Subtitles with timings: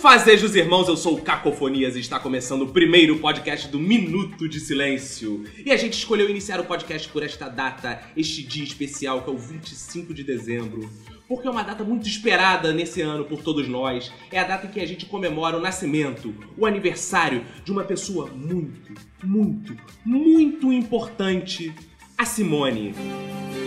[0.00, 4.58] Fazejos irmãos, eu sou o Cacofonias e está começando o primeiro podcast do Minuto de
[4.58, 5.44] Silêncio.
[5.62, 9.32] E a gente escolheu iniciar o podcast por esta data, este dia especial, que é
[9.32, 10.90] o 25 de dezembro.
[11.28, 14.10] Porque é uma data muito esperada nesse ano por todos nós.
[14.32, 18.26] É a data em que a gente comemora o nascimento, o aniversário de uma pessoa
[18.26, 21.74] muito, muito, muito importante,
[22.16, 22.94] a Simone.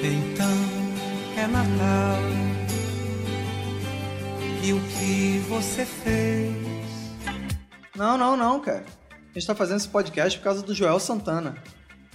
[0.01, 0.51] Então
[1.37, 2.62] é Natal.
[4.65, 6.55] E o que você fez?
[7.97, 8.85] Não, não, não, cara.
[9.11, 11.61] A gente tá fazendo esse podcast por causa do Joel Santana.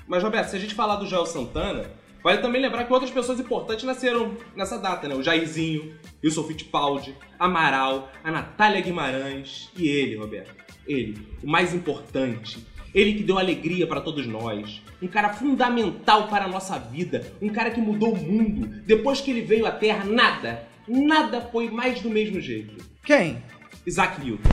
[0.07, 1.91] Mas, Roberto, se a gente falar do Joel Santana,
[2.25, 5.15] vale também lembrar que outras pessoas importantes nasceram nessa data, né?
[5.15, 10.65] O Jairzinho, Wilson Fittipaldi, Amaral, a Natália Guimarães e ele, Roberto.
[10.87, 12.67] Ele, o mais importante.
[12.95, 14.83] Ele que deu alegria para todos nós.
[15.03, 17.31] Um cara fundamental para a nossa vida.
[17.43, 18.69] Um cara que mudou o mundo.
[18.87, 22.83] Depois que ele veio à Terra, nada, nada foi mais do mesmo jeito.
[23.05, 23.43] Quem?
[23.87, 24.49] Isaac Newton.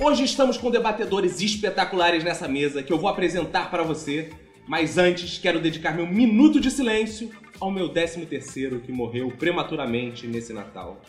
[0.00, 4.30] Hoje estamos com debatedores espetaculares nessa mesa que eu vou apresentar para você,
[4.66, 7.30] mas antes quero dedicar meu minuto de silêncio
[7.60, 11.00] ao meu 13 terceiro que morreu prematuramente nesse Natal.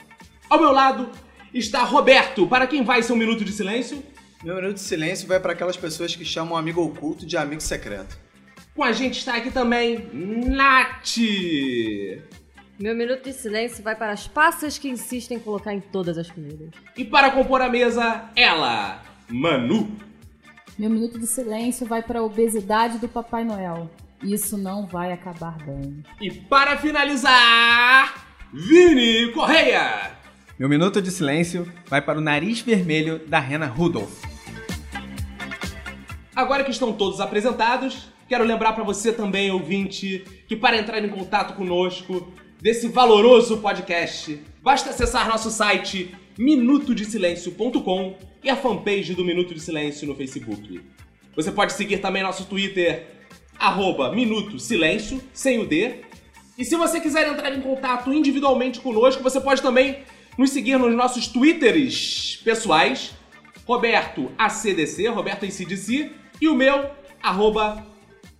[0.50, 1.10] Ao meu lado
[1.54, 4.04] está Roberto, para quem vai ser um minuto de silêncio?
[4.44, 8.18] Meu minuto de silêncio vai para aquelas pessoas que chamam amigo oculto de amigo secreto.
[8.76, 11.18] Com a gente está aqui também Nath.
[12.80, 16.30] Meu minuto de silêncio vai para as passas que insistem em colocar em todas as
[16.32, 16.70] comidas.
[16.98, 19.96] E para compor a mesa, ela, Manu.
[20.78, 23.92] Meu minuto de silêncio vai para a obesidade do Papai Noel.
[24.24, 26.03] Isso não vai acabar bem.
[26.20, 30.18] E para finalizar, Vini Correia.
[30.58, 34.24] Meu minuto de silêncio vai para o nariz vermelho da Rena Rudolph.
[36.36, 41.08] Agora que estão todos apresentados, quero lembrar para você também, ouvinte, que para entrar em
[41.08, 49.54] contato conosco desse valoroso podcast, basta acessar nosso site minutodesilencio.com e a fanpage do Minuto
[49.54, 50.82] de Silêncio no Facebook.
[51.36, 53.06] Você pode seguir também nosso Twitter,
[53.60, 55.98] arroba Minuto Silêncio, sem o D.
[56.58, 60.00] E se você quiser entrar em contato individualmente conosco, você pode também
[60.40, 63.14] nos seguir nos nossos Twitters pessoais,
[63.64, 66.12] Roberto ACDC, Roberto ACDC,
[66.42, 66.90] e o meu,
[67.22, 67.93] arroba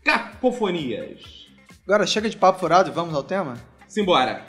[0.04, 1.48] Cacofonias.
[1.88, 3.58] Agora chega de papo furado e vamos ao tema?
[3.88, 4.46] Simbora!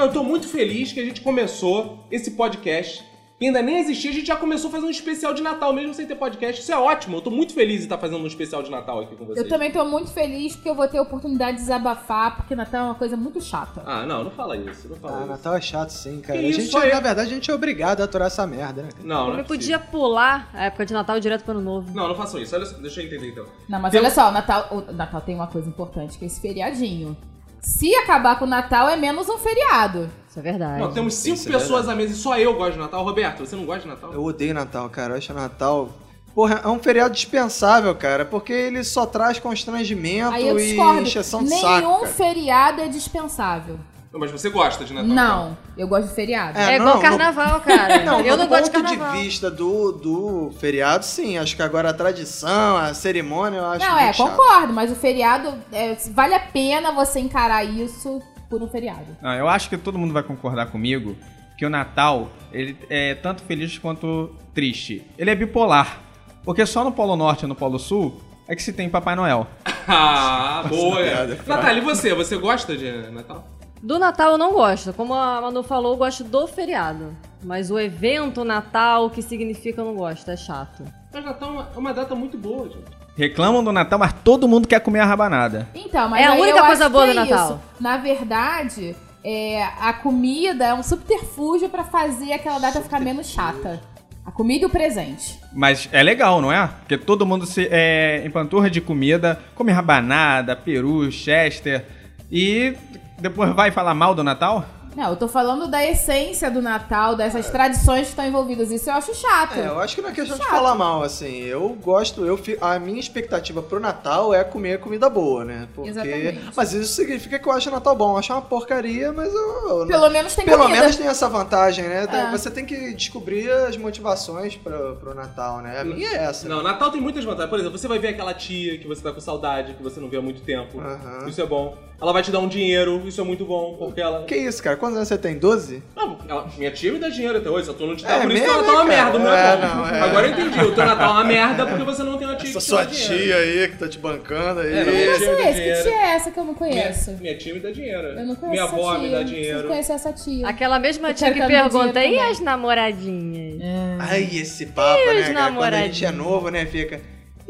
[0.00, 3.08] Eu tô muito feliz que a gente começou esse podcast.
[3.38, 5.94] que ainda nem existia, a gente já começou a fazer um especial de Natal, mesmo
[5.94, 6.60] sem ter podcast.
[6.60, 9.16] Isso é ótimo, eu tô muito feliz de estar fazendo um especial de Natal aqui
[9.16, 9.38] com vocês.
[9.46, 12.82] Eu também tô muito feliz porque eu vou ter a oportunidade de desabafar, porque Natal
[12.82, 13.82] é uma coisa muito chata.
[13.86, 15.28] Ah, não, não fala isso, não fala Ah, isso.
[15.30, 16.38] Natal é chato sim, cara.
[16.38, 18.46] Que a isso, gente, só eu- na verdade, a gente é obrigado a aturar essa
[18.46, 18.88] merda, né?
[18.92, 19.04] cara?
[19.08, 19.98] Não, não é Eu podia possível.
[20.00, 21.94] pular a época de Natal direto para o Ano Novo.
[21.96, 22.54] Não, não façam isso.
[22.54, 23.46] Olha, só, deixa eu entender então.
[23.66, 26.26] Não, mas Tem- olha só, o Natal, o Natal tem uma coisa importante, que é
[26.26, 27.16] esse feriadinho.
[27.62, 30.08] Se acabar com o Natal, é menos um feriado.
[30.28, 30.80] Isso é verdade.
[30.80, 33.04] Não, temos cinco Isso é pessoas à mesa e só eu gosto de Natal.
[33.04, 34.12] Roberto, você não gosta de Natal?
[34.12, 35.14] Eu odeio Natal, cara.
[35.14, 35.88] Eu acho Natal.
[36.34, 41.00] Porra, é um feriado dispensável, cara, porque ele só traz constrangimento Aí eu e discordo.
[41.02, 42.00] encheção de Nenhum saco.
[42.02, 42.06] cara.
[42.12, 43.80] feriado é dispensável.
[44.12, 45.08] Não, mas você gosta de Natal?
[45.08, 46.58] Não, eu gosto de feriado.
[46.58, 48.02] É, É igual não, carnaval, cara.
[48.02, 49.22] Não, eu do não gosto de ponto de, carnaval.
[49.22, 51.38] vista do, do feriado, sim.
[51.38, 54.30] Acho que agora a tradição, a cerimônia, eu acho Não, é, chato.
[54.30, 59.16] concordo, mas o feriado, é, vale a pena você encarar isso por um feriado.
[59.22, 61.16] Não, eu acho que todo mundo vai concordar comigo
[61.56, 65.06] que o Natal ele é tanto feliz quanto triste.
[65.16, 66.00] Ele é bipolar.
[66.42, 69.46] Porque só no Polo Norte e no Polo Sul é que se tem Papai Noel.
[69.92, 71.02] Ah, boa.
[71.02, 71.48] piada é.
[71.48, 72.14] Natália, e você?
[72.14, 73.44] Você gosta de Natal?
[73.82, 74.92] Do Natal eu não gosto.
[74.92, 77.16] Como a Manu falou, eu gosto do feriado.
[77.42, 80.30] Mas o evento Natal, o que significa, eu não gosto.
[80.30, 80.84] É chato.
[81.12, 82.84] Mas Natal é uma- data muito boa, gente.
[83.16, 85.68] Reclamam do Natal, mas todo mundo quer comer a rabanada.
[85.74, 87.46] Então, mas É a aí única eu coisa acho boa que do é Natal.
[87.48, 87.60] isso.
[87.80, 93.80] Na verdade, é, a comida é um subterfúgio pra fazer aquela data ficar menos chata.
[94.24, 95.40] A comida e o presente.
[95.52, 96.66] Mas é legal, não é?
[96.80, 101.84] Porque todo mundo se é, empanturra de comida, come rabanada, peru, chester
[102.30, 102.74] e
[103.20, 104.64] depois vai falar mal do Natal?
[104.96, 108.72] Não, eu tô falando da essência do Natal, dessas tradições que estão envolvidas.
[108.72, 109.56] Isso eu acho chato.
[109.56, 110.52] É, eu acho que não é questão de Chato.
[110.52, 111.42] falar mal, assim.
[111.44, 115.68] Eu gosto, eu fi- a minha expectativa pro Natal é comer comida boa, né?
[115.76, 116.40] Porque, Exatamente.
[116.56, 118.14] mas isso significa que eu acho o Natal bom.
[118.14, 120.80] Eu acho uma porcaria, mas eu, eu- Pelo menos tem pelo comida.
[120.80, 122.08] menos tem essa vantagem, né?
[122.12, 122.30] É.
[122.32, 125.80] Você tem que descobrir as motivações pro, pro Natal, né?
[125.80, 126.48] A minha é essa.
[126.48, 127.48] Não, Natal tem muitas vantagens.
[127.48, 130.08] Por exemplo, você vai ver aquela tia que você tá com saudade, que você não
[130.08, 130.82] vê há muito tempo.
[131.28, 131.78] Isso é bom.
[132.00, 134.24] Ela vai te dar um dinheiro, isso é muito bom, porque ela.
[134.24, 134.74] Que isso, cara?
[134.76, 135.36] Quantos anos você tem?
[135.38, 135.82] 12?
[135.94, 138.20] Não, ela- minha tia me dá dinheiro até hoje, só tu não te dá, É
[138.22, 139.04] por isso que mesmo, ela tá uma né, cara?
[139.04, 139.66] merda, o meu é É, bom.
[139.76, 140.00] não, é.
[140.00, 142.48] Agora eu entendi, o teu Natal é uma merda porque você não tem uma tia
[142.48, 143.24] Essa que te sua dá dinheiro.
[143.24, 144.72] tia aí que tá te bancando aí.
[144.72, 146.54] É, não, Eu minha não tia dá sei, que tia é essa que eu não
[146.54, 147.10] conheço?
[147.10, 148.06] Minha, minha tia me dá dinheiro.
[148.08, 148.98] Eu não conheço Minha essa avó tia.
[149.02, 149.68] me dá Preciso dinheiro.
[149.68, 150.48] conhecer essa tia.
[150.48, 153.60] Aquela mesma Eu tia que que pergunta, e as namoradinhas?
[153.98, 155.52] Ai, esse papo, E né, os cara?
[155.54, 156.98] Quando a gente é novo, né, fica...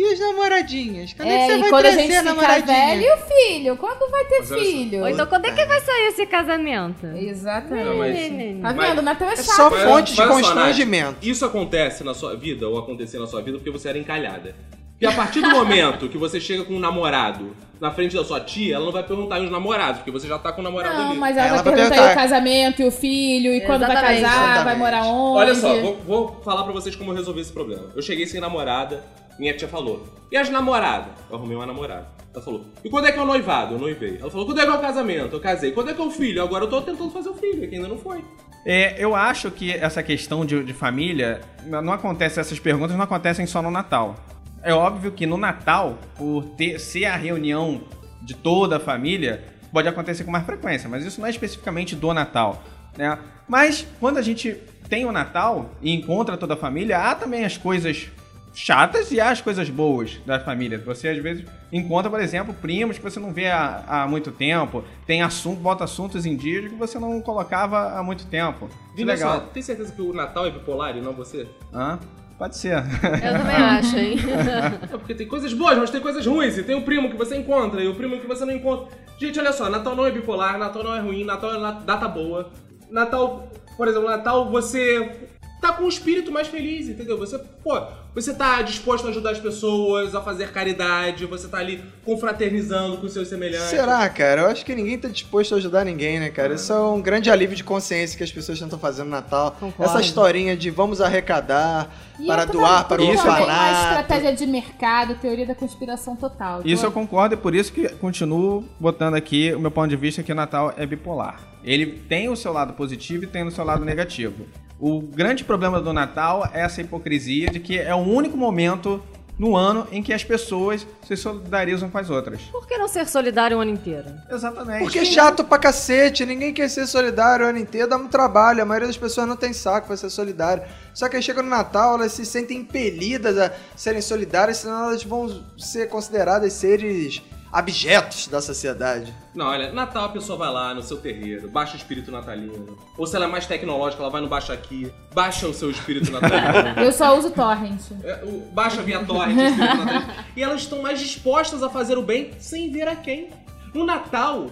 [0.01, 1.13] E as namoradinhas?
[1.13, 2.87] Quando é, que É, você e vai quando a trazer gente ficar namoradinha?
[2.87, 3.77] velho, e o filho?
[3.77, 5.01] Quando vai ter Mas filho?
[5.03, 7.07] Ou então quando é que vai sair esse casamento?
[7.07, 7.85] Exatamente.
[7.87, 8.77] Não, mas-.
[8.77, 8.99] Tá vendo?
[9.01, 9.47] O Natal é É chato.
[9.57, 11.13] só fonte de só, constrangimento.
[11.13, 14.55] Nath, Isso acontece na sua vida, ou acontecer na sua vida, porque você era encalhada.
[15.01, 18.39] E a partir do momento que você chega com um namorado na frente da sua
[18.41, 21.11] tia, ela não vai perguntar os namorados, porque você já tá com o namorado Não,
[21.13, 21.19] ali.
[21.19, 24.23] mas ela, Ela vai vai perguntar o casamento e o filho, e quando vai Exatamente.
[24.23, 24.79] casar, vai Exatamente.
[24.79, 25.39] morar onde.
[25.39, 27.85] Olha só, vou, vou falar pra vocês como eu resolvi esse problema.
[27.97, 29.03] Eu cheguei sem namorada,
[29.41, 30.07] minha tia falou.
[30.31, 31.15] E as namoradas?
[31.31, 32.09] Eu arrumei uma namorada.
[32.33, 32.67] Ela falou.
[32.85, 33.75] E quando é que é o noivado?
[33.75, 34.19] Eu noivei.
[34.21, 35.35] Ela falou, quando é que é o casamento?
[35.35, 35.73] Eu casei.
[35.73, 36.43] Quando é que é o filho?
[36.43, 38.23] Agora eu tô tentando fazer o filho, que ainda não foi.
[38.67, 43.47] É, eu acho que essa questão de, de família não acontece, essas perguntas não acontecem
[43.47, 44.15] só no Natal.
[44.63, 47.81] É óbvio que no Natal, por ter, ser a reunião
[48.21, 49.43] de toda a família,
[49.73, 52.63] pode acontecer com mais frequência, mas isso não é especificamente do Natal,
[52.97, 53.19] né?
[53.49, 54.53] Mas quando a gente
[54.91, 58.11] tem o Natal e encontra toda a família, há também as coisas
[58.53, 60.79] chatas e há as coisas boas da família.
[60.85, 64.85] Você às vezes encontra, por exemplo, primos que você não vê há, há muito tempo,
[65.07, 68.69] tem assunto, bota assuntos em dias que você não colocava há muito tempo.
[68.95, 69.35] Isso legal.
[69.35, 71.47] só, tem certeza que o Natal é bipolar e não você?
[71.73, 71.99] Hã?
[72.41, 72.73] Pode ser.
[72.73, 74.17] Eu também acho, hein?
[74.91, 76.57] É porque tem coisas boas, mas tem coisas ruins.
[76.57, 78.89] E tem o primo que você encontra e o primo que você não encontra.
[79.19, 82.51] Gente, olha só, Natal não é bipolar, Natal não é ruim, Natal é data boa.
[82.91, 85.29] Natal, por exemplo, Natal você
[85.61, 87.19] tá com um espírito mais feliz, entendeu?
[87.19, 87.81] Você, pô,
[88.15, 93.09] você tá disposto a ajudar as pessoas, a fazer caridade, você tá ali confraternizando com
[93.09, 93.69] seus semelhantes.
[93.69, 94.43] Será, cara?
[94.43, 96.55] Eu acho que ninguém tá disposto a ajudar ninguém, né, cara?
[96.55, 99.57] Isso é um grande alívio de consciência que as pessoas estão fazendo no Natal.
[99.59, 99.91] Concordo.
[99.93, 104.35] Essa historinha de vamos arrecadar E para é doar para o Isso também uma estratégia
[104.35, 106.63] de mercado, teoria da conspiração total.
[106.65, 109.97] Isso eu Tô- concordo e por isso que continuo botando aqui o meu ponto de
[109.97, 111.41] vista que o Natal é bipolar.
[111.63, 114.47] Ele tem o seu lado positivo e tem o seu lado negativo.
[114.81, 119.03] O grande problema do Natal é essa hipocrisia de que é o único momento
[119.39, 122.43] no ano em que as pessoas se solidarizam com as outras.
[122.53, 124.07] Por que não ser solidário o ano inteiro?
[124.31, 124.81] Exatamente.
[124.81, 128.63] Porque é chato pra cacete, ninguém quer ser solidário o ano inteiro, dá muito trabalho,
[128.63, 130.63] a maioria das pessoas não tem saco pra ser solidário.
[130.95, 135.05] Só que aí chega no Natal, elas se sentem impelidas a serem solidárias, senão elas
[135.05, 139.13] vão ser consideradas seres abjetos da sociedade.
[139.35, 142.79] Não, olha, Natal a pessoa vai lá no seu terreiro, baixa o espírito natalino.
[142.97, 146.11] Ou se ela é mais tecnológica, ela vai no Baixa Aqui, baixa o seu espírito
[146.13, 146.81] natalino.
[146.81, 147.81] Eu só uso torrent.
[148.05, 150.15] É, o- Baixa via torrent, o espírito natalino.
[150.37, 153.31] E elas estão mais dispostas a fazer o bem sem ver a quem.
[153.75, 154.47] No Natal,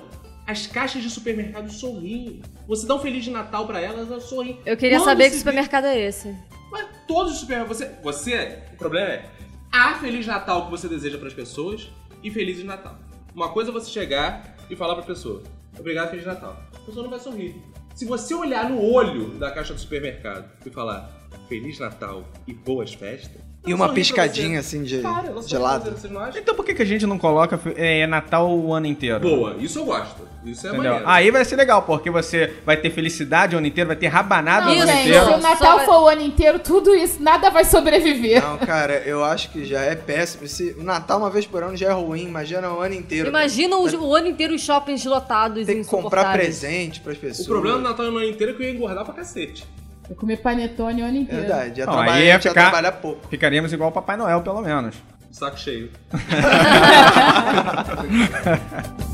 [0.46, 2.40] as caixas de supermercado sorriem.
[2.66, 4.60] Você dá um Feliz de Natal pra elas, elas sorriem.
[4.66, 6.34] Eu queria Quando saber que vê- supermercado é esse.
[6.70, 7.78] Mas todos os supermercados.
[7.78, 9.24] Você, você, o problema é.
[9.72, 11.88] Há Feliz Natal que você deseja pras pessoas
[12.22, 12.98] e Feliz de Natal.
[13.34, 15.42] Uma coisa é você chegar e falar pra pessoa:
[15.78, 16.56] Obrigado, Feliz Natal.
[16.74, 17.54] A pessoa não vai sorrir.
[17.94, 21.17] Se você olhar no olho da caixa do supermercado e falar
[21.48, 23.48] Feliz Natal e boas festas.
[23.66, 25.92] E uma piscadinha assim de, sorri de lado.
[26.36, 29.20] Então por que, que a gente não coloca é, Natal o ano inteiro?
[29.20, 30.28] Boa, isso eu gosto.
[30.44, 30.92] Isso é Entendeu?
[30.92, 31.08] maneiro.
[31.10, 34.66] Aí vai ser legal, porque você vai ter felicidade o ano inteiro, vai ter rabanada
[34.66, 35.26] Não, o ano gente, inteiro.
[35.26, 38.42] se o Natal for o ano inteiro, tudo isso, nada vai sobreviver.
[38.42, 40.46] Não, cara, eu acho que já é péssimo.
[40.46, 43.28] Se o Natal uma vez por ano já é ruim, imagina o ano inteiro.
[43.28, 46.58] Imagina o, o ano inteiro os shoppings lotados Tem e que comprar insuportáveis.
[46.60, 47.46] presente pras pessoas.
[47.46, 49.66] O problema do Natal e no ano inteiro é que eu ia engordar pra cacete.
[50.08, 51.42] Eu comer panetone o ano inteiro.
[51.42, 53.28] Verdade, ia Não, trabalhar, aí ia a gente ia ficar- trabalhar pouco.
[53.28, 54.96] Ficaríamos igual o Papai Noel, pelo menos.
[55.30, 55.90] Saco cheio.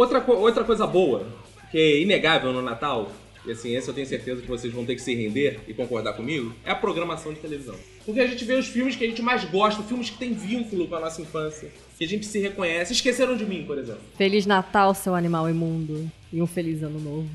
[0.00, 1.26] Outra, co- outra coisa boa,
[1.70, 3.12] que é inegável no Natal,
[3.44, 6.14] e assim, esse eu tenho certeza que vocês vão ter que se render e concordar
[6.14, 7.74] comigo, é a programação de televisão.
[8.06, 10.88] Porque a gente vê os filmes que a gente mais gosta, filmes que têm vínculo
[10.88, 12.94] com a nossa infância, que a gente se reconhece.
[12.94, 14.00] Esqueceram de mim, por exemplo.
[14.16, 16.10] Feliz Natal, seu animal imundo.
[16.32, 17.28] E um feliz ano novo.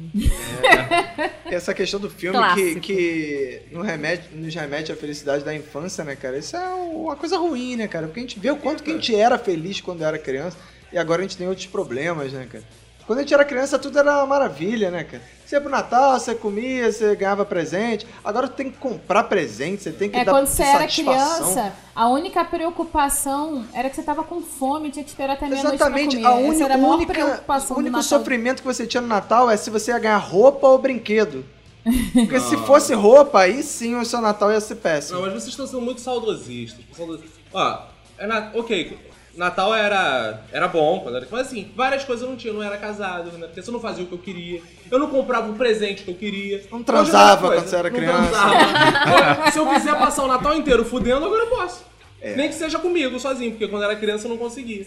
[1.46, 2.80] Essa questão do filme Clássico.
[2.80, 6.38] que, que no remete, nos remete à felicidade da infância, né, cara?
[6.38, 8.08] Isso é uma coisa ruim, né, cara?
[8.08, 10.58] Porque a gente vê o quanto que a gente era feliz quando era criança
[10.96, 12.64] e agora a gente tem outros problemas, né, cara?
[13.06, 15.22] Quando a gente era criança, tudo era uma maravilha, né, cara?
[15.46, 18.08] Você ia pro Natal, você comia, você ganhava presente.
[18.24, 21.52] Agora tu tem que comprar presente, você tem que É, dar quando você era satisfação.
[21.54, 25.78] criança, a única preocupação era que você tava com fome, tinha que esperar até meia-noite
[25.78, 26.28] pra Exatamente, comer.
[26.28, 29.52] a, uni- era a maior única, preocupação o único sofrimento que você tinha no Natal
[29.52, 31.46] é se você ia ganhar roupa ou brinquedo.
[32.14, 35.20] Porque se fosse roupa, aí sim o seu Natal ia ser péssimo.
[35.20, 36.84] Não, mas vocês estão sendo muito saudosistas.
[36.98, 37.40] saudosistas.
[37.54, 37.82] Ó,
[38.18, 38.98] é na- ok,
[39.36, 42.52] Natal era, era bom, quando era, mas assim, várias coisas eu não tinha.
[42.52, 43.48] Eu não era casado, né?
[43.48, 44.62] Porque eu não fazia o que eu queria.
[44.90, 46.64] Eu não comprava o presente que eu queria.
[46.72, 48.30] Não transava quando você era Não criança.
[48.30, 49.52] transava.
[49.52, 51.84] Se eu quiser passar o Natal inteiro fudendo, agora eu posso.
[52.22, 52.36] É.
[52.36, 54.86] Nem que seja comigo, sozinho, porque quando eu era criança eu não conseguia.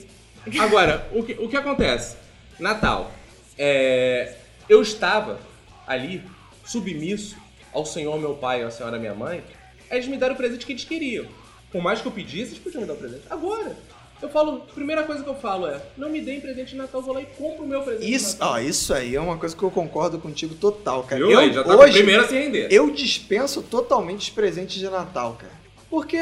[0.59, 2.17] Agora, o que, o que acontece?
[2.59, 3.13] Natal.
[3.57, 4.35] É,
[4.69, 5.39] eu estava
[5.87, 6.23] ali,
[6.65, 7.37] submisso
[7.73, 9.43] ao Senhor meu pai e à Senhora minha mãe,
[9.91, 11.27] eles me deram o presente que eles queriam.
[11.71, 13.23] Por mais que eu pedisse, eles podiam me dar o presente.
[13.29, 13.77] Agora,
[14.21, 17.01] eu falo, a primeira coisa que eu falo é, não me deem presente de Natal,
[17.01, 18.55] eu vou lá e compro o meu presente Isso, de Natal.
[18.55, 21.21] ó, isso aí é uma coisa que eu concordo contigo total, cara.
[21.21, 22.69] Eu, Aí já tá hoje, primeiro a se render.
[22.71, 25.53] eu dispenso totalmente os presentes de Natal, cara.
[25.89, 26.19] Porque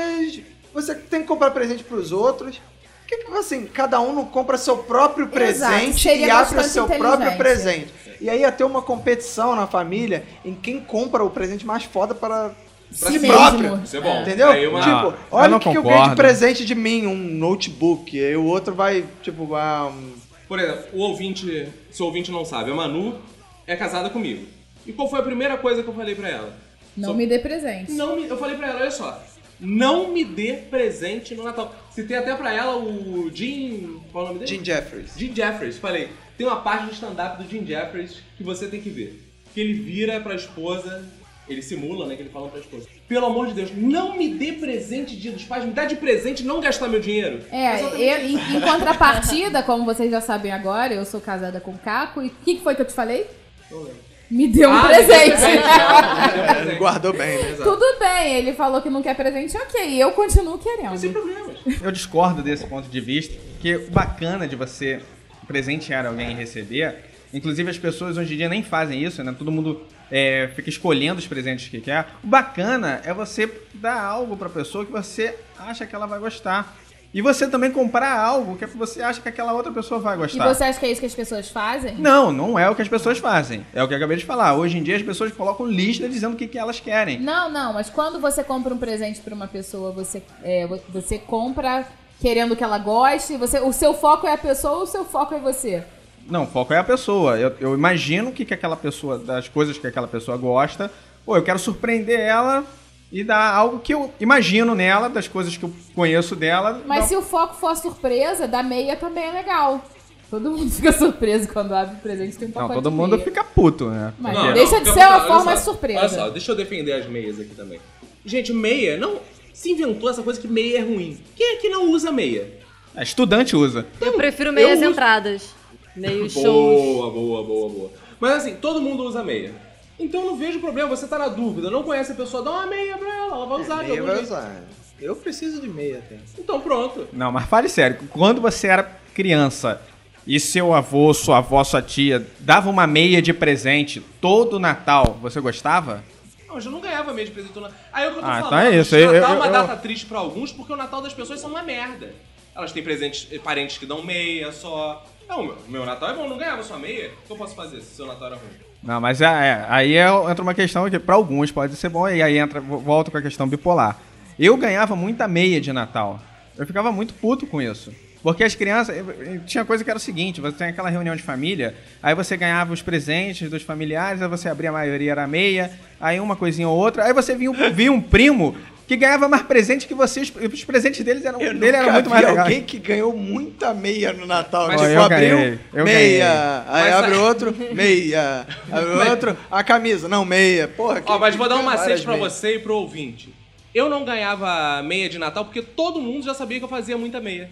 [0.73, 2.61] você tem que comprar presente pros outros.
[3.07, 7.37] Que, que, assim, cada um não compra seu próprio presente e abre o seu próprio
[7.37, 7.93] presente.
[8.21, 12.15] E aí ia ter uma competição na família em quem compra o presente mais foda
[12.15, 12.50] para
[12.99, 13.81] Pra si si próprio.
[13.85, 14.23] Isso é bom.
[14.23, 14.49] Entendeu?
[14.49, 17.07] Aí uma- Não, tipo, eu olha o que, que eu ganhei de presente de mim,
[17.07, 18.19] um notebook.
[18.25, 20.14] Aí o outro vai, tipo, ah, um-
[20.49, 23.19] Por exemplo, o ouvinte, se o ouvinte não sabe, a Manu
[23.66, 24.47] é casada comigo.
[24.87, 26.57] E qual foi a primeira coisa que eu falei pra ela?
[26.97, 27.93] Não me dê presente.
[27.93, 29.21] Não me, eu falei pra ela, olha só,
[29.61, 31.75] não me dê presente no Natal.
[31.90, 34.57] Citei até pra ela o Jim, qual é o nome dele?
[34.59, 35.12] Jim Jeffries.
[35.16, 35.78] Jim Jeffries.
[35.78, 39.23] Falei, tem uma parte do stand-up do Jim Jeffries que você tem que ver.
[39.52, 41.05] Que ele vira pra esposa,
[41.49, 42.87] ele simula, né, que ele fala pra esposa.
[43.09, 46.43] Pelo amor de Deus, não me dê presente dia dos pais, me dá de presente
[46.45, 47.41] não gastar meu dinheiro.
[47.53, 51.79] É, eu, em, em contrapartida, como vocês já sabem agora, eu sou casada com o
[51.79, 52.23] Caco.
[52.23, 53.26] E o que, que foi que eu te falei?
[53.71, 54.07] Não lembro.
[54.29, 55.37] Me deu um Ah, presente.
[56.67, 57.50] Ele guardou bem, né?
[57.53, 57.71] Exato.
[57.71, 60.03] Tudo bem, ele falou que não quer presente, ok.
[60.03, 60.97] Eu continuo querendo.
[60.99, 61.57] Sem problemas.
[61.81, 65.00] Eu discordo desse ponto de vista, que o bacana de você
[65.47, 69.33] presentear alguém e receber, inclusive as pessoas hoje em dia nem fazem isso, né?
[69.38, 72.06] Todo mundo é, fica escolhendo os presentes que quer.
[72.22, 76.75] O bacana é você dar algo pra pessoa que você acha que ela vai gostar.
[77.14, 80.52] E você também comprar algo que você acha que aquela outra pessoa vai E gostar.
[80.52, 81.94] você acha que é isso que as pessoas fazem?
[81.96, 83.64] Não, não é o que as pessoas fazem.
[83.72, 84.54] É o que eu acabei de falar.
[84.54, 87.18] Hoje em dia as pessoas colocam lista dizendo o que, que elas querem.
[87.18, 91.16] Não, não, mas quando você compra um presente pra uma pessoa, você, é, vo- você
[91.18, 91.86] compra
[92.20, 95.34] querendo que ela goste, você, o seu foco é a pessoa ou o seu foco
[95.34, 95.84] é você?
[96.28, 97.38] Não, o foco é a pessoa.
[97.38, 100.90] Eu, eu imagino o que, que aquela pessoa, das coisas que aquela pessoa gosta.
[101.25, 102.64] Pô, eu quero surpreender ela
[103.12, 106.83] e dar algo que eu imagino nela, das coisas que eu conheço dela.
[106.87, 109.85] Mas se o foco for a surpresa, da meia também é legal.
[110.28, 113.12] Todo mundo fica surpreso quando abre o presente tem um Não, pacote todo de mundo
[113.12, 113.25] meia.
[113.25, 114.12] fica puto, né?
[114.18, 115.99] Mas Porque- deixa de fica ser uma olha forma só, de surpresa.
[116.00, 117.78] Olha só, deixa eu defender as meias aqui também.
[118.25, 119.21] Gente, meia, não.
[119.54, 121.18] Se inventou essa coisa que meia é ruim.
[121.37, 122.52] Quem é que não usa meia?
[122.95, 123.87] A estudante usa.
[124.00, 125.54] Eu prefiro meias uso- entradas.
[125.97, 126.45] Meio shows.
[126.45, 127.91] Boa, boa, boa, boa.
[128.21, 129.53] Mas assim, todo mundo usa meia.
[129.99, 132.67] Então eu não vejo problema, você tá na dúvida, não conhece a pessoa, dá uma
[132.67, 134.26] meia pra ela, ela vai usar de Meia vai jeito.
[134.26, 134.62] usar.
[135.00, 136.17] Eu preciso de meia até.
[136.38, 137.09] Então pronto.
[137.12, 137.99] Não, mas fale sério.
[138.11, 138.83] Quando você era
[139.15, 139.81] criança
[140.26, 145.41] e seu avô, sua avó, sua tia dava uma meia de presente todo Natal, você
[145.41, 146.03] gostava?
[146.47, 147.79] Não, eu já não ganhava meia de presente no Natal.
[147.93, 148.67] Aí é o que eu tô Ah, então falando.
[148.75, 151.15] é isso, Natal eu- é uma eu- data triste pra alguns porque o Natal das
[151.15, 152.12] pessoas são uma merda.
[152.55, 155.05] Elas têm presentes, parentes que dão meia só.
[155.28, 157.09] Não, meu, Natal é bom, não ganhava sua meia.
[157.25, 158.49] O que eu posso fazer se seu Natal era ruim?
[158.83, 162.09] Não, mas é, é, aí é- entra uma questão que para alguns pode ser bom
[162.09, 163.99] e aí entra volta com a questão bipolar.
[164.38, 166.21] Eu ganhava muita meia de Natal.
[166.56, 167.92] Eu ficava muito puto com isso.
[168.23, 168.97] Porque as crianças.
[168.97, 172.14] eu- eu- Tinha coisa que era o seguinte: você tem aquela reunião de família, aí
[172.14, 176.35] você ganhava os presentes dos familiares, aí você abria a maioria, era meia, aí uma
[176.37, 178.56] coisinha ou outra, aí você via via um primo
[178.87, 182.09] que ganhava mais presente que você, os, os presentes deles eram, Eu dele eram muito
[182.09, 182.38] mais legais.
[182.47, 184.69] alguém que ganhou muita meia no Natal.
[184.69, 186.64] Mas tipo, eu abriu, ganhei, eu meia.
[186.69, 188.47] Aí Mas abre outro, meia.
[188.71, 190.69] Abre outro, a camisa, não, meia.
[190.69, 192.33] Porra, Ó, mas vou dar um macete pra meias.
[192.33, 193.35] você e pro ouvinte.
[193.75, 197.21] Eu não ganhava meia de Natal porque todo mundo já sabia que eu fazia muita
[197.21, 197.50] meia.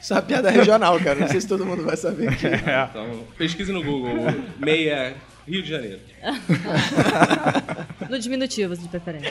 [0.00, 1.20] Isso é uma piada regional, cara.
[1.20, 2.46] Não sei se todo mundo vai saber aqui.
[2.46, 4.14] Então, pesquise no Google.
[4.58, 5.14] Meia
[5.46, 6.00] Rio de Janeiro.
[8.10, 9.30] No diminutivo, de preferência.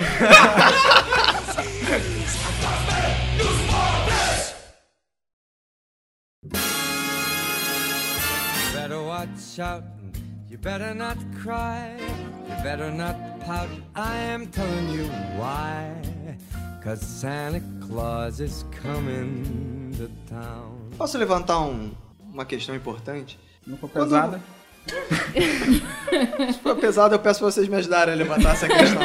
[8.64, 9.84] You better watch out.
[10.50, 11.96] You better not cry.
[12.50, 13.70] You better not pout.
[13.96, 15.06] I am telling you
[15.40, 15.94] why.
[16.84, 20.90] Cause Santa Claus is coming to town.
[20.98, 21.92] Posso levantar um-
[22.34, 23.40] uma questão importante?
[23.66, 24.42] Não Quando- pesada.
[26.54, 29.02] Se for pesado, eu peço pra vocês me ajudarem a levantar essa questão.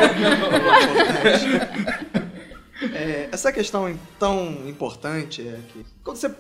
[2.95, 6.31] É, essa questão tão importante é que quando você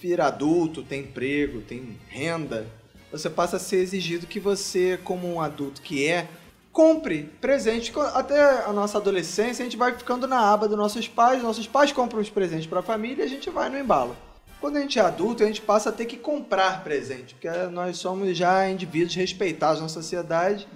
[0.00, 2.66] vira adulto, tem emprego, tem renda,
[3.10, 6.28] você passa a ser exigido que você, como um adulto que é,
[6.72, 7.92] compre presente.
[8.14, 11.90] Até a nossa adolescência, a gente vai ficando na aba dos nossos pais, nossos pais
[11.92, 14.16] compram os presentes para a família e a gente vai no embalo.
[14.60, 17.98] Quando a gente é adulto, a gente passa a ter que comprar presente, porque nós
[17.98, 20.66] somos já indivíduos respeitados na sociedade,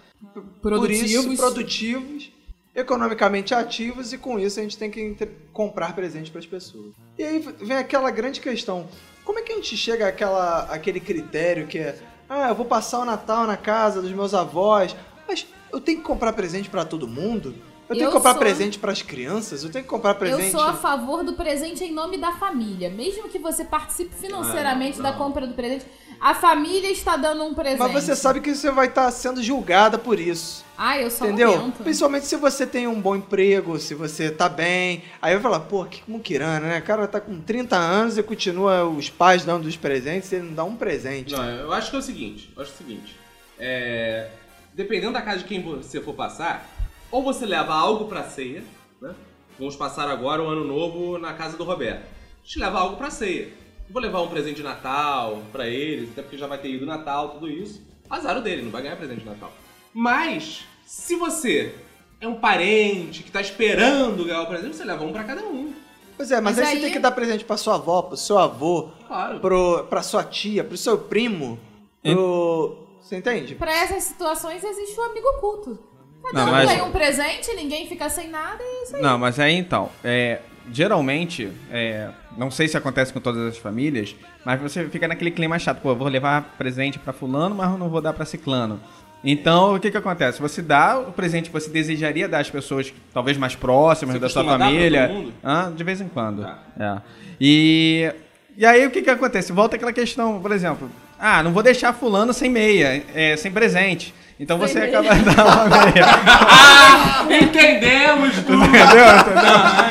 [0.60, 1.36] por isso Produtivos.
[1.36, 2.32] produtivos,
[2.74, 5.16] economicamente ativos e com isso a gente tem que
[5.52, 6.92] comprar presente para as pessoas.
[7.18, 8.88] E aí vem aquela grande questão:
[9.24, 13.00] como é que a gente chega àquela, àquele critério que é, ah, eu vou passar
[13.00, 14.94] o Natal na casa dos meus avós,
[15.26, 17.54] mas eu tenho que comprar presente para todo mundo?
[17.90, 19.64] Eu tenho Eu que comprar sou- presente para as crianças?
[19.64, 20.44] Eu tenho que comprar presente.
[20.44, 22.88] Eu sou a favor do presente em nome da família.
[22.88, 25.86] Mesmo que você participe financeiramente da compra do presente,
[26.20, 27.80] a família está dando um presente.
[27.80, 30.64] Mas você sabe que você vai estar sendo julgada por isso.
[30.78, 31.50] Ah, eu sou Entendeu?
[31.56, 31.82] nojento.
[31.82, 35.02] Principalmente se você tem um bom emprego, se você tá bem.
[35.20, 36.78] Aí vai falar, pô, que muquirana, né?
[36.78, 40.46] O cara tá com 30 anos e continua os pais dando os presentes e ele
[40.46, 41.32] não dá um presente.
[41.34, 43.16] Não, eu acho que é o seguinte, eu acho o seguinte.
[43.58, 44.28] É,
[44.72, 46.66] dependendo da casa de quem você for passar,
[47.10, 48.62] ou você leva algo pra ceia,
[49.00, 49.14] né?
[49.58, 52.02] Vamos passar agora o ano novo na casa do Roberto.
[52.02, 53.52] A gente leva algo pra ceia.
[53.90, 57.30] Vou levar um presente de Natal pra eles, até porque já vai ter ido Natal,
[57.30, 57.82] tudo isso.
[58.08, 59.52] Azar o dele, não vai ganhar presente de Natal.
[59.92, 61.74] Mas, se você
[62.20, 65.72] é um parente que tá esperando ganhar o presente, você leva um pra cada um.
[66.16, 68.16] Pois é, mas, Mas aí, aí- você tem que dar presente pra sua avó, pro
[68.16, 69.40] seu avô, Claro.
[69.40, 71.58] pro, pra sua tia, pro seu primo,
[72.02, 72.76] pro...
[73.02, 73.54] Você entende?
[73.56, 75.78] Pra essas situações existe o amigo oculto.
[76.22, 79.02] Cada Não, um mas- tem um presente, ninguém fica sem nada e é isso aí.
[79.02, 80.38] Não, mas aí então, é,
[80.72, 85.58] geralmente, é, não sei se acontece com todas as famílias, mas você fica naquele clima
[85.58, 88.80] chato, pô, eu vou levar presente pra fulano, mas eu não vou dar pra ciclano.
[89.22, 90.40] Então, o que que acontece?
[90.40, 94.28] Você dá o presente que você desejaria dar às pessoas talvez mais próximas Você da
[94.30, 95.08] sua dar pra família.
[95.08, 95.32] todo mundo?
[95.44, 95.72] Hã?
[95.76, 96.42] de vez em quando.
[96.42, 96.58] Tá.
[96.78, 97.00] É.
[97.38, 98.10] E,
[98.56, 99.52] e aí o que que acontece?
[99.52, 104.14] Volta aquela questão, por exemplo, ah, não vou deixar fulano sem meia, é, sem presente.
[104.40, 104.98] Então você meia.
[105.00, 106.06] acaba dando uma meia.
[106.52, 108.64] Ah, entendemos tudo!
[108.64, 109.04] Entendeu?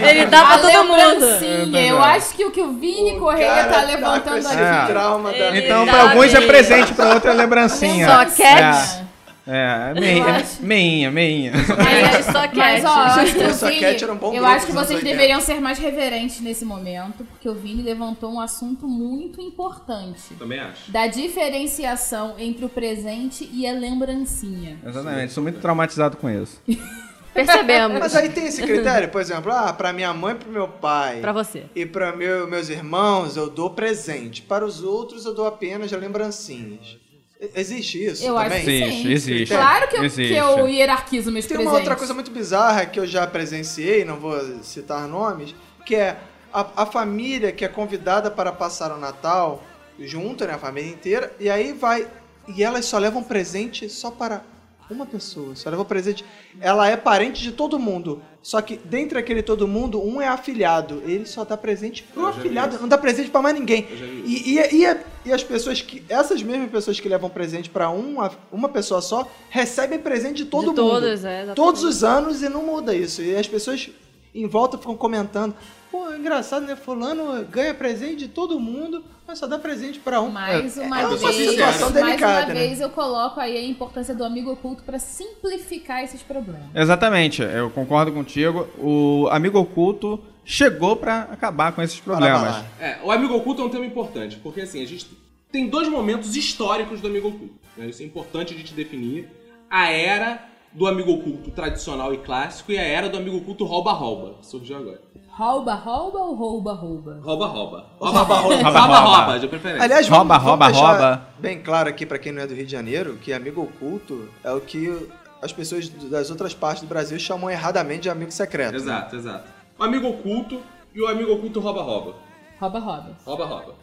[0.10, 1.20] Ele dá pra todo mundo.
[1.26, 1.82] lembrancinha.
[1.88, 4.70] Eu acho que o que o Vini O Correia tá levantando É.
[4.72, 4.92] aqui.
[4.92, 8.08] trauma da Então, pra alguns é presente, pra outro é lembrancinha.
[8.08, 8.48] Só Lembrancinha.
[8.50, 9.09] É,
[9.48, 10.64] Eu meinha, acho.
[10.64, 11.54] meinha, meinha.
[11.54, 14.34] Mas, só que Mas, ó, eu acho que o Só Vini, Cat era um bom
[14.34, 15.06] eu acho que vocês 80.
[15.06, 20.36] deveriam ser mais reverentes nesse momento, porque o Vini levantou um assunto muito importante.
[20.38, 20.92] Também acho.
[20.92, 24.78] Da diferenciação entre o presente e a lembrancinha.
[24.86, 26.62] Exatamente, sou muito traumatizado com isso.
[27.34, 28.00] percebemos.
[28.00, 31.22] Mas aí tem esse critério, por exemplo, ah, pra minha mãe e pro meu pai.
[31.22, 31.66] Pra você.
[31.76, 34.42] E para meu, meus irmãos eu dou presente.
[34.42, 36.98] Para os outros eu dou apenas lembrancinhas.
[37.40, 38.66] E- Existe isso Eu acho também?
[38.66, 39.12] que Existe, sim.
[39.34, 39.56] existe.
[39.56, 40.34] Claro que eu, Existe.
[40.34, 41.72] que eu hierarquizo meus Tem presentes.
[41.74, 46.18] uma outra coisa muito bizarra que eu já presenciei, não vou citar nomes, que é
[46.54, 49.64] a, a família que é convidada para passar o Natal
[50.00, 52.08] junto, né, a família inteira, e aí vai
[52.48, 54.42] e elas só levam presente só para
[54.90, 56.26] uma pessoa, só levam presente.
[56.60, 61.02] Ela é parente de todo mundo, só que dentre aquele todo mundo, um é afilhado,
[61.06, 63.86] ele só dá presente pro afilhado, não dá presente para mais ninguém.
[64.26, 66.04] E, e, e, e as pessoas que.
[66.08, 70.62] Essas mesmas pessoas que levam presente pra uma, uma pessoa só recebem presente de todo
[70.62, 70.76] De mundo.
[70.92, 71.56] todas, é, exatamente.
[71.56, 73.22] Todos os anos e não muda isso.
[73.22, 73.90] E as pessoas
[74.34, 75.54] em volta ficam comentando.
[75.92, 76.76] Pô, é engraçado, né?
[76.76, 80.30] Fulano ganha presente de todo mundo, mas só dá presente pra um.
[80.30, 82.54] Mais uma é uma vez, situação mais delicada, uma né?
[82.54, 86.62] vez eu coloco aí a importância do amigo oculto pra simplificar esses problemas.
[86.76, 88.68] Exatamente, eu concordo contigo.
[88.78, 92.64] O amigo oculto chegou pra acabar com esses Para problemas.
[92.80, 95.08] É, o amigo oculto é um tema importante, porque assim, a gente
[95.52, 97.56] tem dois momentos históricos do amigo oculto.
[97.76, 97.88] né?
[97.88, 99.28] Isso é importante a gente definir.
[99.68, 104.36] A era do amigo oculto tradicional e clássico e a era do amigo oculto rouba-rouba,
[104.40, 105.02] que surgiu agora.
[105.40, 107.20] Rouba, rouba ou rouba, rouba?
[107.24, 107.86] Rouba-rouba.
[107.98, 108.56] Rouba-rouba.
[108.62, 109.84] Rouba-rouba, de preferência.
[109.86, 111.28] Aliás, vamos, Rouba, vamos rouba, deixar rouba.
[111.40, 114.52] bem claro aqui pra quem não é do Rio de Janeiro que amigo oculto é
[114.52, 114.94] o que
[115.42, 118.72] as pessoas das outras partes do Brasil chamam erradamente de amigo secreto.
[118.72, 118.78] né?
[118.80, 119.46] Exato, exato.
[119.80, 120.60] O amigo oculto
[120.94, 122.16] e o amigo oculto rouba-rouba.
[122.60, 123.18] Rouba, rouba.
[123.26, 123.76] Rouba, rouba.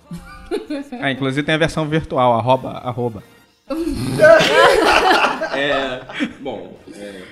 [1.01, 3.23] Ah, inclusive tem a versão virtual, arroba, arroba.
[5.57, 6.01] É.
[6.41, 7.23] Bom, é,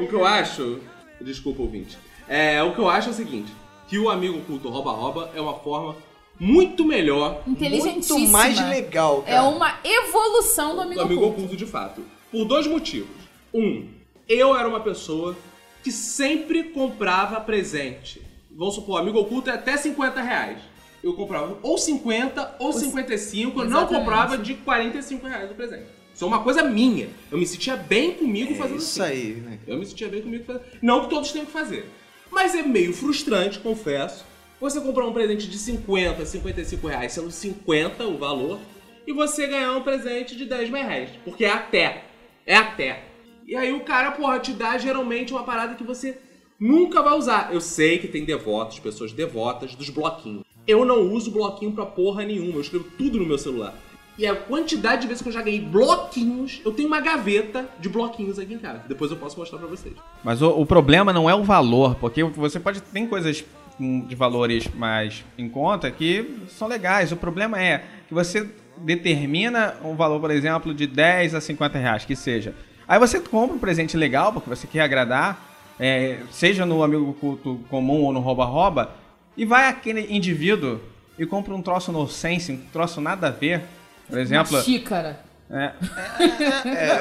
[0.00, 0.80] o que eu acho.
[1.20, 1.96] Desculpa, ouvinte.
[2.28, 3.52] É, o que eu acho é o seguinte:
[3.88, 5.96] que o amigo oculto rouba-rouba é uma forma
[6.38, 7.42] muito melhor.
[7.46, 9.36] Muito mais legal, cara.
[9.36, 11.38] É uma evolução do amigo, do amigo oculto.
[11.38, 12.02] oculto de fato.
[12.30, 13.10] Por dois motivos.
[13.52, 13.88] Um,
[14.28, 15.36] eu era uma pessoa
[15.82, 18.22] que sempre comprava presente.
[18.50, 20.58] Vamos supor, amigo oculto é até 50 reais.
[21.02, 25.86] Eu comprava ou 50 ou 55, eu não comprava de 45 reais o presente.
[26.12, 27.08] Isso é uma coisa minha.
[27.30, 29.12] Eu me sentia bem comigo É fazendo isso assim.
[29.12, 29.58] aí, né?
[29.64, 30.64] Eu me sentia bem comigo fazendo.
[30.82, 31.88] Não que todos tenham que fazer.
[32.30, 34.24] Mas é meio frustrante, confesso.
[34.60, 38.58] Você comprar um presente de 50, 55 reais, sendo 50 o valor,
[39.06, 41.10] e você ganhar um presente de 10 reais.
[41.24, 42.04] Porque é até.
[42.44, 43.04] É até.
[43.46, 46.18] E aí o cara, porra, te dá geralmente uma parada que você
[46.58, 47.52] nunca vai usar.
[47.52, 50.44] Eu sei que tem devotos, pessoas devotas dos bloquinhos.
[50.66, 52.56] Eu não uso bloquinho pra porra nenhuma.
[52.56, 53.74] Eu escrevo tudo no meu celular.
[54.18, 57.88] E a quantidade de vezes que eu já ganhei bloquinhos, eu tenho uma gaveta de
[57.88, 58.82] bloquinhos aqui em casa.
[58.88, 59.94] Depois eu posso mostrar pra vocês.
[60.24, 62.82] Mas o, o problema não é o valor, porque você pode.
[62.82, 63.44] Tem coisas
[63.78, 67.12] de valores mais em conta que são legais.
[67.12, 72.04] O problema é que você determina um valor, por exemplo, de 10 a 50 reais,
[72.04, 72.56] que seja.
[72.88, 75.46] Aí você compra um presente legal, porque você quer agradar,
[75.78, 78.94] é, seja no amigo culto comum ou no rouba-rouba,
[79.36, 80.80] e vai aquele indivíduo
[81.16, 83.62] e compra um troço no sense, um troço nada a ver.
[84.08, 84.56] Por exemplo.
[84.56, 85.20] Uma xícara.
[85.50, 85.72] É.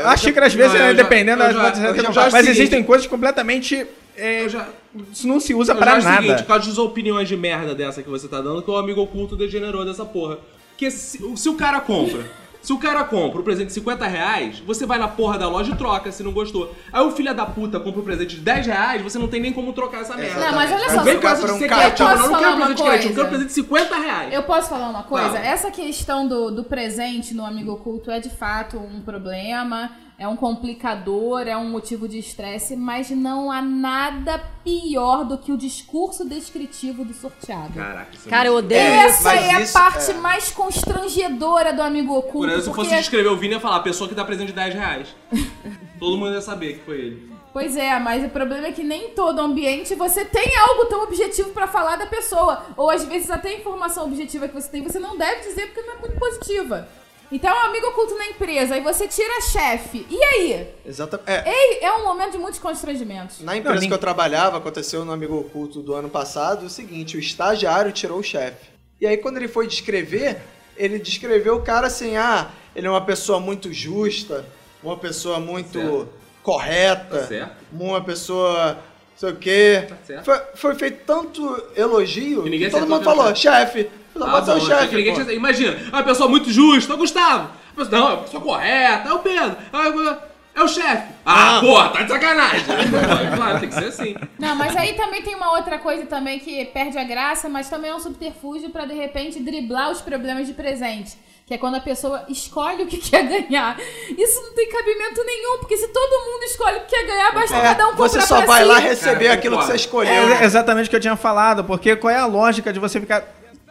[0.05, 3.05] a xícara, às vezes, Não, é, já- dependendo, já- pode ser mas seguinte- existem coisas
[3.07, 3.85] completamente.
[4.15, 4.67] é, já,
[5.11, 6.21] Isso não se usa eu pra já nada.
[6.21, 8.77] o seguinte, por causa das opiniões de merda dessa que você tá dando, que o
[8.77, 10.37] amigo oculto degenerou dessa porra.
[10.71, 12.21] Porque se, se o cara compra,
[12.61, 15.71] se o cara compra o presente de 50 reais, você vai na porra da loja
[15.71, 16.73] e troca se não gostou.
[16.91, 19.53] Aí o filho da puta compra um presente de 10 reais, você não tem nem
[19.53, 20.39] como trocar essa merda.
[20.39, 22.51] Não, mas olha só, Não vem compra de um ser criativo, Eu não, não quero
[22.51, 23.29] falar presente uma criativo, eu quero coisa?
[23.29, 24.33] presente de 50 reais.
[24.33, 25.29] Eu posso falar uma coisa?
[25.29, 25.45] Fala.
[25.45, 30.35] Essa questão do, do presente no amigo oculto é de fato um problema, é um
[30.35, 36.27] complicador, é um motivo de estresse, mas não há nada pior do que o discurso
[36.27, 37.73] descritivo do sorteado.
[37.73, 39.27] Caraca, isso é Cara, eu odeio É, isso.
[39.27, 40.13] Essa é a isso- parte é.
[40.15, 42.39] mais constrangedora do amigo oculto.
[42.39, 42.83] Por exemplo, se porque...
[42.89, 45.15] fosse descrever o Vini, eu ia falar, a pessoa que dá presente de 10 reais.
[45.99, 47.37] Todo mundo ia saber que foi ele.
[47.53, 51.01] Pois é, mas o problema é que nem em todo ambiente você tem algo tão
[51.03, 52.63] objetivo pra falar da pessoa.
[52.75, 55.81] Ou às vezes até a informação objetiva que você tem, você não deve dizer porque
[55.81, 56.87] não é muito positiva.
[57.31, 60.05] Então, é um amigo oculto na empresa, aí você tira chefe.
[60.09, 60.67] E aí?
[60.85, 61.29] Exatamente.
[61.29, 63.41] É, Ei, é um momento de muitos constrangimentos.
[63.41, 66.69] na empresa Não, nem- que eu trabalhava, aconteceu no Amigo Oculto do ano passado, o
[66.69, 68.69] seguinte, o estagiário tirou o chefe.
[69.01, 70.37] E aí, quando ele foi descrever,
[70.77, 74.45] ele descreveu o cara assim, ah, ele é uma pessoa muito justa,
[74.81, 76.09] uma pessoa muito Certo.
[76.41, 77.55] correta, Tá certo.
[77.73, 79.85] uma pessoa não sei o quê.
[79.89, 80.23] Tá certo.
[80.25, 83.89] Foi, foi feito tanto elogio Que ninguém que todo mundo falou, chefe.
[84.17, 85.31] Só Ah, pode ser o chefe, pô.
[85.31, 87.49] Imagina, é uma pessoa muito justa, é o Gustavo.
[87.73, 89.55] A pessoa- Não, é uma pessoa correta, é o Pedro.
[89.73, 91.03] É, é o chefe.
[91.25, 92.65] Ah, porra, tá de sacanagem.
[93.35, 94.15] claro, tem que ser assim.
[94.39, 97.91] Não, mas aí também tem uma outra coisa também que perde a graça, mas também
[97.91, 101.15] é um subterfúgio pra de repente driblar os problemas de presente.
[101.45, 103.77] Que é quando a pessoa escolhe o que quer ganhar.
[104.17, 107.55] Isso não tem cabimento nenhum, porque se todo mundo escolhe o que quer ganhar, basta
[107.55, 108.67] É, cada um comprar você só pra vai si.
[108.67, 110.11] lá receber Cara, aquilo que você escolheu.
[110.33, 113.23] É exatamente o que eu tinha falado, porque qual é a lógica de você ficar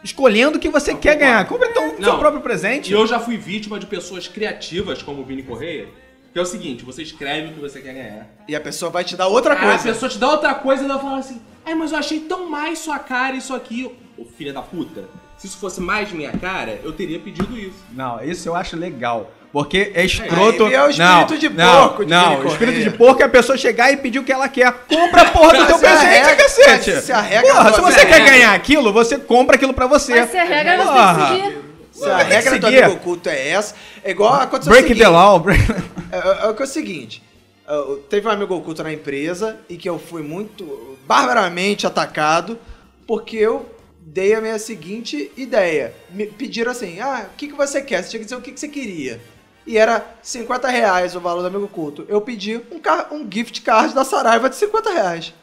[0.07, 1.45] escolhendo o que você quer ganhar?
[1.47, 2.19] Compre então o seu Não.
[2.19, 2.89] próprio presente.
[2.89, 5.87] E eu já fui vítima de pessoas criativas, como o Vini Correia,
[6.33, 8.27] que é o seguinte, você escreve o que você quer ganhar.
[8.47, 9.83] E a pessoa vai te dar outra Aí a coisa.
[9.83, 12.79] pessoa te dá outra coisa e ela fala assim, ai, mas eu achei tão mais
[12.79, 13.91] sua cara isso aqui.
[14.17, 15.05] Ô, filha da puta,
[15.37, 17.77] se isso fosse mais minha cara, eu teria pedido isso.
[17.91, 19.31] Não, isso eu acho legal.
[19.51, 20.65] Porque é escroto.
[20.65, 23.21] Aí é o espírito não, de não, porco de Não, Vini o espírito de porco
[23.21, 24.71] é a pessoa chegar e pedir o que ela quer.
[24.87, 27.01] Compra a porra do teu presente, cacete.
[27.01, 30.19] se a regra Porra, do- se você quer ganhar aquilo, você compra aquilo pra você.
[30.19, 31.27] Mas se a regra você Porra.
[31.29, 31.67] tem que seguir.
[31.91, 35.09] Se a regra do amigo oculto é essa, é igual aconteceu o Break seguinte, the
[35.09, 35.39] law.
[35.39, 35.63] break-
[36.11, 37.23] É, é, é o que é o seguinte,
[37.67, 37.73] é,
[38.09, 42.59] teve um amigo oculto na empresa e que eu fui muito barbaramente atacado
[43.07, 43.65] porque eu
[43.99, 45.93] dei a minha seguinte ideia.
[46.11, 48.03] Me pediram assim, ah, o que, que você quer?
[48.03, 49.19] Você tinha que dizer o que, que você queria.
[49.67, 52.05] E era 50 reais o valor do amigo oculto.
[52.07, 55.33] Eu pedi um, car- um gift card da Saraiva de 50 reais.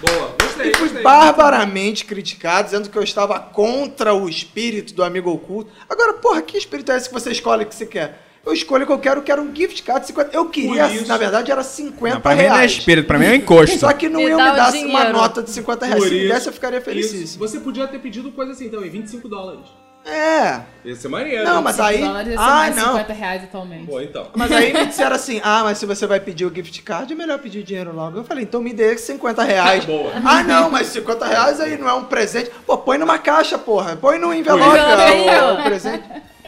[0.00, 1.02] Boa, gostei, E fui gostei.
[1.02, 5.70] barbaramente criticado, dizendo que eu estava contra o espírito do amigo oculto.
[5.88, 8.22] Agora, porra, que espírito é esse que você escolhe o que você quer?
[8.46, 10.36] Eu escolho o que eu quero, quero um gift card de 50.
[10.36, 12.72] Eu queria, na verdade, era 50 Não, pra mim não é reais.
[12.72, 13.78] espírito, pra mim é um encosto.
[13.78, 16.00] Só que não Me iam me dar uma nota de 50 reais.
[16.02, 16.84] Por Se me isso- desse, eu ficaria Isso.
[16.84, 17.48] felicíssimo.
[17.48, 19.64] Você podia ter pedido coisa assim também, 25 dólares.
[20.04, 20.60] É.
[20.84, 21.44] Ia ser maneiro.
[21.44, 22.00] Não, mas aí.
[22.00, 22.92] dólares Ah, não.
[22.92, 23.86] 50 reais atualmente.
[23.86, 24.28] Pô, então.
[24.34, 27.16] Mas aí me disseram assim: ah, mas se você vai pedir o gift card, é
[27.16, 28.18] melhor pedir dinheiro logo.
[28.18, 29.84] Eu falei, então me dê 50 reais.
[29.86, 30.12] Boa.
[30.22, 32.50] Ah, não, mas 50 reais aí não é um presente.
[32.66, 33.96] Pô, põe numa caixa, porra.
[33.96, 35.24] Põe no envelope Envelope.
[35.24, 36.04] cara, o presente.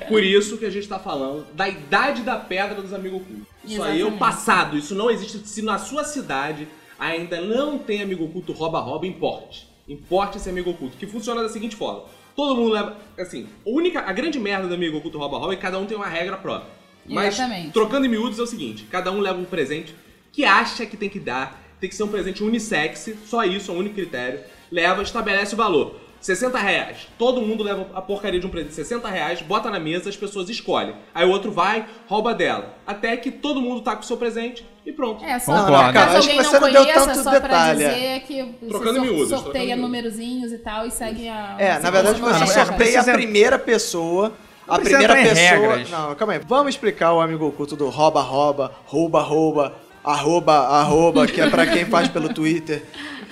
[0.07, 3.47] Por isso que a gente tá falando da idade da pedra dos amigos ocultos.
[3.65, 4.19] Isso aí é o Exatamente.
[4.19, 4.77] passado.
[4.77, 5.39] Isso não existe.
[5.49, 9.67] Se na sua cidade ainda não tem amigo oculto rouba-rouba, importe.
[9.89, 10.97] Importe esse amigo oculto.
[10.97, 12.03] Que funciona da seguinte forma.
[12.37, 12.97] Todo mundo leva.
[13.19, 14.01] Assim, a única.
[14.01, 16.71] A grande merda do amigo oculto rouba-rouba é que cada um tem uma regra própria.
[17.09, 17.73] Mas, Exatamente.
[17.73, 19.95] trocando em miúdos, é o seguinte: cada um leva um presente
[20.31, 21.65] que acha que tem que dar.
[21.81, 24.41] Tem que ser um presente unissex, só isso, é o único critério.
[24.71, 26.01] Leva, estabelece o valor.
[26.27, 27.07] 60 reais.
[27.17, 30.17] Todo mundo leva a porcaria de um presente de 60 reais, bota na mesa, as
[30.17, 30.97] pessoas escolhem.
[31.15, 32.75] Aí o outro vai, rouba dela.
[32.85, 35.25] Até que todo mundo tá com o seu presente e pronto.
[35.25, 35.93] É, só Concordo.
[35.93, 37.79] caso Cara, acho alguém que não você não deu conheça, tanto só detalhe.
[37.79, 41.55] pra dizer que Trocando você miúdos, sorteia trocando numerozinhos e tal e segue a...
[41.59, 44.33] É, na verdade você não, sorteia a primeira pessoa.
[44.67, 45.37] A primeira pessoa.
[45.37, 45.91] regras.
[45.91, 46.41] Não, calma aí.
[46.45, 52.09] Vamos explicar o amigo oculto do rouba-rouba, rouba-rouba, arroba, arroba, que é pra quem faz
[52.09, 52.83] pelo Twitter.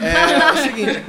[0.00, 1.02] É, o seguinte: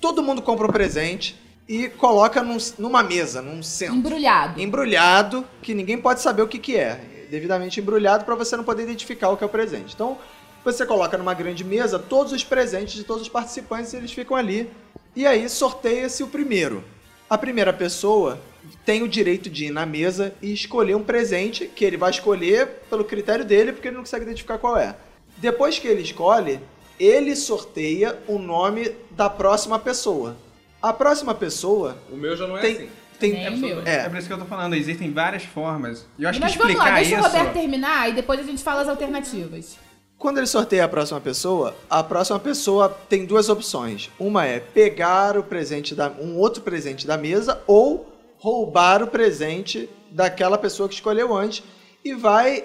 [0.00, 1.36] todo mundo compra um presente
[1.68, 3.96] e coloca num- numa mesa, num centro.
[3.96, 4.60] Embrulhado.
[4.60, 7.00] Embrulhado, que ninguém pode saber o que, que é.
[7.30, 9.94] Devidamente embrulhado pra você não poder identificar o que é o presente.
[9.94, 10.16] Então,
[10.64, 14.70] você coloca numa grande mesa todos os presentes de todos os participantes, eles ficam ali.
[15.14, 16.82] E aí sorteia-se o primeiro.
[17.28, 18.40] A primeira pessoa
[18.86, 22.66] tem o direito de ir na mesa e escolher um presente que ele vai escolher
[22.88, 24.96] pelo critério dele, porque ele não consegue identificar qual é.
[25.36, 26.58] Depois que ele escolhe,
[26.98, 30.36] ele sorteia o nome da próxima pessoa.
[30.80, 32.72] A próxima pessoa O meu já não é tem.
[32.76, 32.88] assim.
[33.18, 33.82] tem Nem o meu.
[33.84, 36.06] É é, por isso que eu tô falando, existem várias formas.
[36.18, 37.24] E eu acho Mas que vamos explicar lá, deixa isso.
[37.24, 39.76] o Roberto terminar e depois a gente fala as alternativas.
[40.16, 44.10] Quando ele sorteia a próxima pessoa, a próxima pessoa tem duas opções.
[44.18, 48.06] Uma é pegar o presente da um outro presente da mesa ou
[48.38, 51.62] roubar o presente daquela pessoa que escolheu antes
[52.04, 52.64] e vai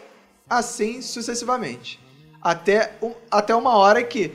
[0.49, 1.99] assim sucessivamente.
[2.43, 4.31] Até, um- até uma hora que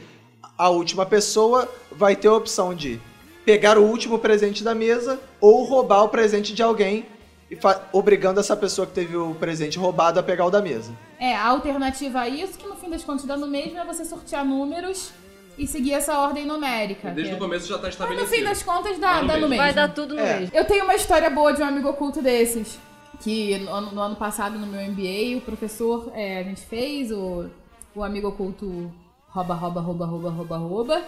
[0.56, 3.00] a última pessoa vai ter a opção de
[3.44, 7.06] pegar o último presente da mesa ou roubar o presente de alguém,
[7.50, 7.56] e
[7.92, 10.92] obrigando essa pessoa que teve o presente roubado a pegar o da mesa.
[11.18, 14.04] É, a alternativa a isso, que no fim das contas dá no mesmo, é você
[14.04, 15.12] sortear números
[15.56, 17.10] e seguir essa ordem numérica.
[17.10, 18.30] Desde que o é- começo já tá Mas estabelecido.
[18.30, 19.48] no fim das contas dá, Dá no dá no mesmo.
[19.48, 19.62] mesmo.
[19.64, 20.40] Vai dar tudo no É.
[20.40, 20.56] mesmo.
[20.56, 22.78] Eu tenho uma história boa de um amigo oculto desses.
[23.20, 27.10] Que no, ano- no ano passado, no meu MBA, o professor, é, a gente fez
[27.10, 27.46] o,
[27.98, 28.92] o amigo oculto
[29.28, 31.02] rouba, rouba, rouba, rouba, rouba, rouba.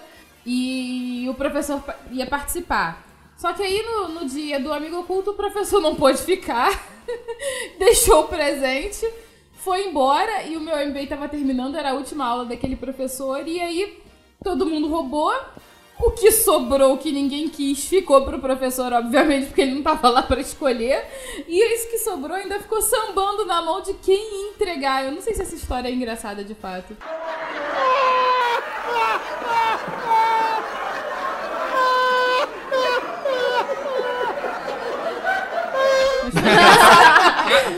[0.45, 3.05] E o professor ia participar.
[3.37, 6.71] Só que aí no, no dia do amigo oculto, o professor não pôde ficar.
[7.79, 9.09] deixou o presente,
[9.53, 13.47] foi embora e o meu MBA tava terminando, era a última aula daquele professor.
[13.47, 14.03] E aí
[14.43, 15.33] todo mundo roubou.
[16.03, 20.23] O que sobrou, que ninguém quis, ficou pro professor, obviamente, porque ele não tava lá
[20.23, 21.05] pra escolher.
[21.47, 25.05] E esse que sobrou ainda ficou sambando na mão de quem entregar.
[25.05, 26.97] Eu não sei se essa história é engraçada de fato.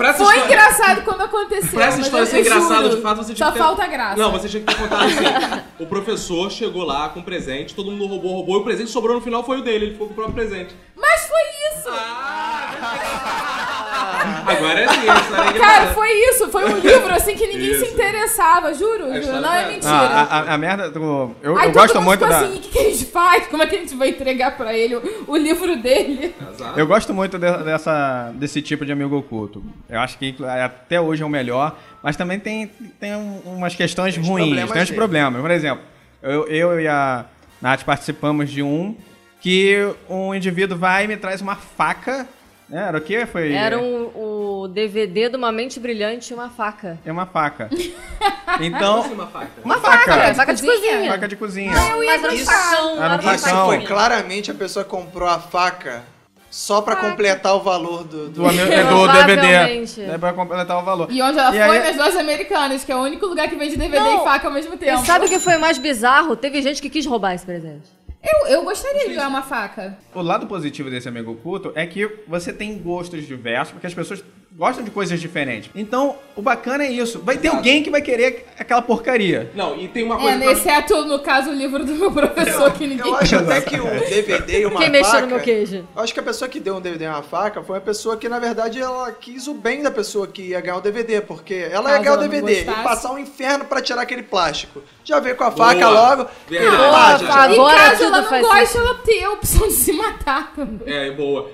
[0.02, 1.70] Pra Foi história- engraçado quando aconteceu.
[1.74, 3.64] Pra essa história ser engraçada, de fato, você tinha Só que ter...
[3.64, 4.16] falta graça.
[4.16, 5.62] Não, você tinha que ter contado assim.
[5.78, 9.22] o professor chegou lá com presente, todo mundo roubou, roubou, e o presente sobrou no
[9.22, 10.74] final foi o dele, ele ficou com o próprio presente.
[10.96, 11.40] Mas foi
[11.78, 11.88] isso!
[14.56, 15.60] Agora é assim, a história é.
[15.60, 16.48] Cara, foi isso.
[16.50, 17.94] Foi um livro assim que ninguém se Isso.
[17.94, 19.06] interessava, juro.
[19.12, 19.40] A juro.
[19.40, 19.92] Não é é- mentira.
[19.92, 21.34] Ah, a, a- a merda do.
[21.42, 22.38] Eu, Aí eu gosto muito da.
[22.40, 23.46] assim, o que, que a gente faz?
[23.48, 26.34] Como é que a gente vai entregar pra ele o, o livro dele?
[26.54, 26.78] Exato.
[26.78, 29.62] Eu gosto muito de- dessa, desse tipo de amigo oculto.
[29.88, 30.34] Eu acho que
[30.64, 34.72] até hoje é o melhor, mas também tem, tem um- umas questões Tem ruins, problemas
[34.72, 35.40] tem uns problemas.
[35.40, 35.84] Por exemplo,
[36.22, 37.24] eu, eu e a
[37.60, 38.96] Nath participamos de um
[39.40, 39.76] que
[40.08, 42.28] um indivíduo vai e me traz uma faca.
[42.68, 42.88] Né?
[42.88, 43.26] Era o quê?
[43.26, 43.52] Foi.
[43.52, 44.10] Era um,
[44.64, 46.98] o DVD de uma mente brilhante e uma faca.
[47.04, 47.68] É uma faca.
[48.60, 49.00] Então.
[49.00, 49.48] assim uma faca?
[49.64, 50.34] Uma faca!
[50.34, 50.92] Faca de cozinha?
[50.92, 51.10] cozinha.
[51.12, 51.72] Faca de cozinha.
[51.72, 56.02] Mas era um Isso- foi claramente a pessoa comprou a faca
[56.50, 58.28] só pra completar o valor do.
[58.28, 60.02] do- Do, é do DVD.
[60.12, 61.08] É pra completar o valor.
[61.10, 61.78] E onde ela E foi?
[61.78, 64.20] aí- Nas lojas americanas, que é o único lugar que vende DVD Não.
[64.20, 65.04] e faca ao mesmo E tempo.
[65.06, 66.36] sabe o que foi mais bizarro?
[66.36, 67.88] Teve gente que quis roubar esse presente.
[68.22, 69.98] Eu, eu gostaria de ganhar uma faca.
[70.14, 74.22] O lado positivo desse amigo oculto é que você tem gostos diversos, porque as pessoas
[74.56, 75.70] gostam de coisas diferentes.
[75.74, 77.18] Então, o bacana é isso.
[77.20, 77.56] Vai ter Exato.
[77.56, 79.50] alguém que vai querer aquela porcaria.
[79.54, 80.52] Não, e tem uma É, coisa pra...
[80.52, 83.06] exceto, no caso, o livro do meu professor, que ninguém...
[83.10, 84.90] Eu acho até que um DVD e uma Quem faca.
[84.90, 85.88] mexeu no meu queijo?
[85.96, 88.16] Eu acho que a pessoa que deu um DVD e uma faca foi uma pessoa
[88.16, 91.54] que, na verdade, ela quis o bem da pessoa que ia ganhar o DVD, porque
[91.54, 94.82] ela ia Caso ganhar o DVD e passar um inferno pra tirar aquele plástico.
[95.04, 95.68] Já veio com a Boa.
[95.68, 96.26] faca logo.
[96.48, 96.76] Verdade.
[96.76, 97.26] Boa, gente.
[97.32, 97.56] Fábio.
[97.56, 100.52] E Agora caso tudo ela não faz goste, ela tem a opção de se matar
[100.54, 100.94] também.
[100.94, 101.50] É, boa.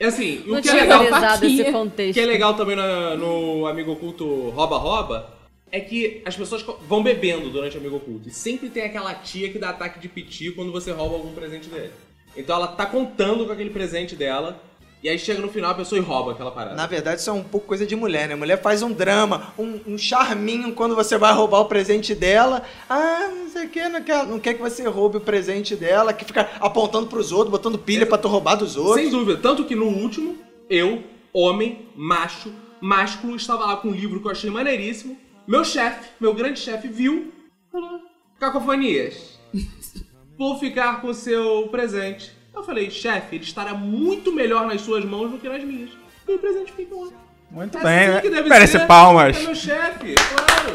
[0.00, 2.14] É assim, o que é legal, analisado esse contexto.
[2.14, 5.34] que é legal também na- no Amigo Oculto Rouba Rouba
[5.70, 8.26] é que as pessoas vão bebendo durante o Amigo Oculto.
[8.28, 11.68] E sempre tem aquela tia que dá ataque de piti quando você rouba algum presente
[11.68, 11.90] dele.
[12.34, 14.62] Então ela tá contando com aquele presente dela.
[15.02, 16.76] E aí chega no final a pessoa e rouba aquela parada.
[16.76, 18.34] Na verdade, isso é um pouco coisa de mulher, né?
[18.34, 22.62] Mulher faz um drama, um, um charminho quando você vai roubar o presente dela.
[22.88, 26.12] Ah, não sei o que, não quer, não quer que você roube o presente dela,
[26.12, 29.00] que fica apontando pros outros, botando pilha pra tu roubar dos outros.
[29.00, 29.40] Sem dúvida.
[29.40, 30.36] Tanto que no último,
[30.68, 35.16] eu, homem, macho, másculo, estava lá com um livro que eu achei maneiríssimo.
[35.46, 37.32] Meu chefe, meu grande chefe, viu.
[37.72, 38.00] Falou:
[38.38, 39.38] Cacofonias,
[40.36, 42.38] vou ficar com o seu presente.
[42.54, 45.90] Eu falei: chefe, ele estará muito melhor nas suas mãos do que nas minhas.
[46.28, 47.08] E o presente fica lá.
[47.50, 48.36] Muito É bem, assim que né?
[48.36, 48.86] deve Merece ser.
[48.86, 49.36] palmas.
[49.36, 50.74] É meu chefe, claro.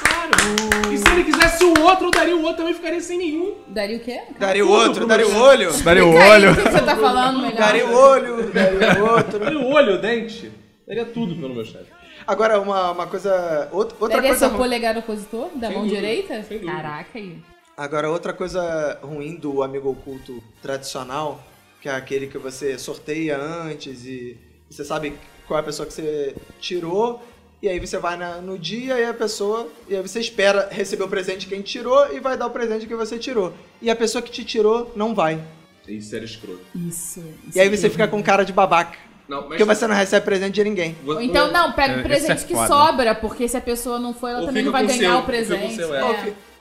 [0.00, 0.92] Claro.
[0.92, 3.54] E se ele quisesse o outro, eu daria o outro, também ficaria sem nenhum.
[3.68, 4.20] Daria o quê?
[4.38, 5.72] Daria o outro, daria o olho.
[5.82, 6.52] Daria o olho.
[6.52, 7.56] O que você tá falando melhor?
[7.58, 9.38] Daria o olho, daria o outro.
[9.38, 10.50] Daria o olho, o dente.
[10.86, 11.86] Daria tudo pelo meu chefe.
[12.26, 13.68] Agora, uma, uma coisa.
[13.72, 16.46] Outra, outra Daria coisa seu ru- polegar opositor da Sem mão dúvida, direita?
[16.64, 17.36] Caraca aí.
[17.76, 21.42] Agora, outra coisa ruim do amigo oculto tradicional,
[21.82, 24.36] que é aquele que você sorteia antes e
[24.70, 25.12] você sabe
[25.46, 27.22] qual é a pessoa que você tirou,
[27.62, 29.68] e aí você vai na- no dia e a pessoa.
[29.88, 32.86] E aí você espera receber o presente de quem tirou e vai dar o presente
[32.86, 33.52] que você tirou.
[33.82, 35.38] E a pessoa que te tirou não vai.
[35.86, 36.60] Isso era escroto.
[36.74, 37.22] Isso.
[37.54, 38.98] E aí você fica com cara de babaca.
[39.28, 40.96] Não, mas Porque você não recebe presente de ninguém.
[41.06, 43.98] Ou então, não, pega É, o presente esse é que sobra, porque se a pessoa
[43.98, 45.58] não foi, ela Ou também não vai ganhar seu, o presente.
[45.60, 46.04] fica com o seu, é.
[46.04, 46.14] Ou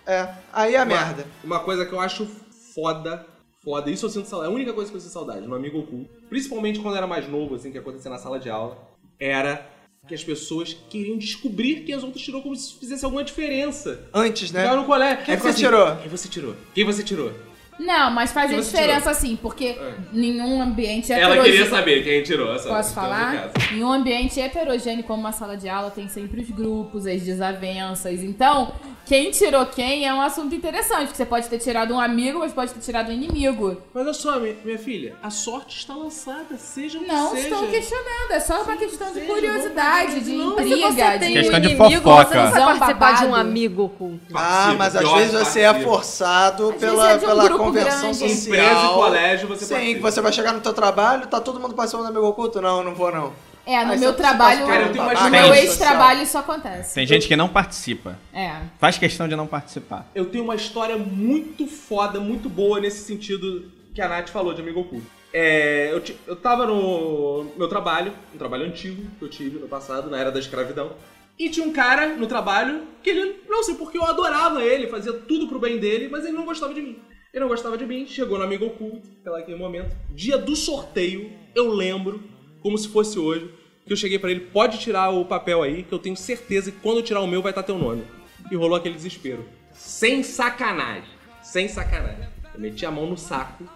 [0.05, 0.13] É.
[0.13, 1.25] É, aí é a Uma- merda.
[1.43, 2.27] Uma coisa que eu acho
[2.73, 3.25] foda,
[3.63, 4.51] foda, isso eu sinto saudade.
[4.51, 7.55] A única coisa que eu sinto saudade no amigo oculto, principalmente quando era mais novo,
[7.55, 8.77] assim, que acontecia na sala de aula,
[9.19, 9.65] era
[10.07, 14.07] que as pessoas queriam descobrir quem as outras tirou como se fizesse alguma diferença.
[14.13, 14.61] Antes, né?
[14.61, 15.25] Ficava no colégio.
[15.25, 15.95] Quem Aí que você tirou?
[15.95, 16.55] Quem você tirou?
[16.75, 17.33] Quem você tirou?
[17.79, 19.77] Não, mas faz a diferença assim, porque
[20.11, 22.53] nenhum ambiente Ela heterogê- queria saber quem tirou.
[22.55, 23.51] Essa, Posso falar?
[23.51, 23.73] caso.
[23.73, 28.23] Em um ambiente heterogêneo como uma sala de aula, tem sempre os grupos, as desavenças.
[28.23, 28.71] Então,
[29.05, 31.05] quem tirou quem é um assunto interessante.
[31.05, 33.77] Porque você pode ter tirado um amigo, mas pode ter tirado um inimigo.
[33.93, 37.49] Mas olha só, minha, filha, a sorte está lançada, seja o que Não seja.
[37.49, 40.55] estou questionando, é só uma questão de seja, curiosidade, vamos de não.
[40.55, 41.33] Mas se intriga, você tem de...
[41.39, 42.25] Questão um de inimigo, fofoca.
[42.29, 43.47] você não vai participar de um babado.
[43.49, 44.25] amigo oculto.
[44.33, 48.01] Ah, mas às vezes você é forçado Às pela, é de um pela grupo convenção
[48.01, 48.17] grande.
[48.17, 48.56] social.
[48.56, 49.95] Empresa e colégio, você Sim, participa.
[49.95, 52.62] que você vai chegar no teu trabalho, tá todo mundo participando do amigo oculto?
[52.62, 53.34] Não, não vou não.
[53.65, 56.93] É, no Aí meu você trabalho, Cara, eu tenho uma no meu ex-trabalho isso acontece.
[56.93, 58.17] Tem gente que não participa.
[58.32, 58.58] É.
[58.80, 60.08] Faz questão de não participar.
[60.13, 64.62] Eu tenho uma história muito foda, muito boa nesse sentido que a Nath falou de
[64.62, 65.08] amigo oculto.
[65.34, 70.10] É, eu, eu tava no meu trabalho, um trabalho antigo que eu tive no passado,
[70.10, 70.91] na era da escravidão.
[71.38, 75.12] E tinha um cara no trabalho que ele, não sei porque eu adorava ele, fazia
[75.12, 76.99] tudo pro bem dele, mas ele não gostava de mim.
[77.35, 79.93] Ele não gostava de mim, chegou no amigo oculto, naquele momento.
[80.09, 82.23] Dia do sorteio, eu lembro,
[82.61, 83.51] como se fosse hoje,
[83.85, 86.79] que eu cheguei pra ele, pode tirar o papel aí, que eu tenho certeza que
[86.79, 88.05] quando eu tirar o meu vai estar teu nome.
[88.49, 89.45] E rolou aquele desespero.
[89.73, 91.09] Sem sacanagem.
[91.43, 92.29] Sem sacanagem.
[92.53, 93.69] Eu meti a mão no saco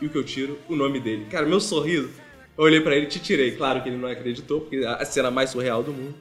[0.00, 0.58] e o que eu tiro?
[0.68, 1.26] O nome dele.
[1.30, 2.10] Cara, meu sorriso.
[2.58, 3.52] Eu olhei pra ele e te tirei.
[3.52, 6.16] Claro que ele não acreditou, porque é a cena mais surreal do mundo.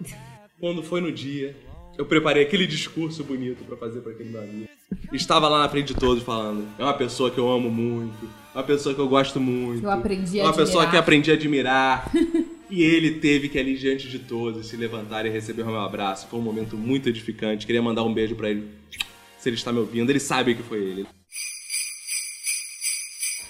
[0.59, 1.55] Quando foi no dia,
[2.01, 4.67] eu preparei aquele discurso bonito pra fazer pra aquele meu amigo.
[5.13, 6.67] Estava lá na frente de todos falando.
[6.79, 8.27] É uma pessoa que eu amo muito.
[8.55, 9.83] É uma pessoa que eu gosto muito.
[9.83, 12.11] Eu aprendi a É uma pessoa que aprendi a admirar.
[12.71, 16.27] e ele teve que ali diante de todos se levantar e receber o meu abraço.
[16.27, 17.67] Foi um momento muito edificante.
[17.67, 18.67] Queria mandar um beijo pra ele.
[19.37, 21.05] Se ele está me ouvindo, ele sabe que foi ele.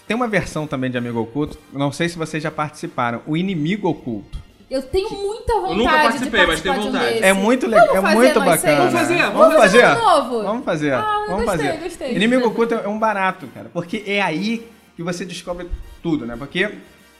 [0.05, 3.87] Tem uma versão também de Amigo Oculto, não sei se vocês já participaram, o Inimigo
[3.87, 4.50] Oculto.
[4.71, 7.13] Eu tenho muita vontade nunca participei, de mas participar tenho de um vontade.
[7.13, 7.25] desse.
[7.25, 8.77] É muito legal, Vamos é fazer muito bacana.
[8.77, 9.99] Vamos fazer, Vamos vamos fazer fazer.
[9.99, 10.43] um novo?
[10.43, 10.93] Vamos fazer.
[10.93, 11.83] Ah, Vamos gostei, fazer.
[11.83, 12.15] gostei.
[12.15, 15.67] Inimigo Oculto é um barato, cara, porque é aí que você descobre
[16.01, 16.35] tudo, né?
[16.37, 16.71] Porque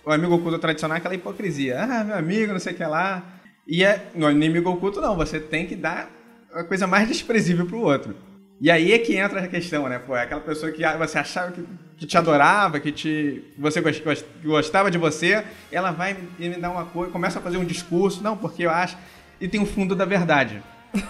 [0.06, 1.82] o amigo oculto tradicional é aquela hipocrisia.
[1.82, 3.22] Ah, meu amigo, não sei o que lá.
[3.68, 6.10] E é, no inimigo oculto não, você tem que dar
[6.54, 8.16] a coisa mais desprezível pro outro.
[8.62, 9.98] E aí é que entra a questão, né?
[9.98, 11.66] Pô, é aquela pessoa que você achava que,
[11.98, 16.58] que te adorava, que te você gos- gos- gostava de você, ela vai e me
[16.58, 18.96] dar uma coisa, começa a fazer um discurso, não, porque eu acho,
[19.40, 20.62] e tem o fundo da verdade.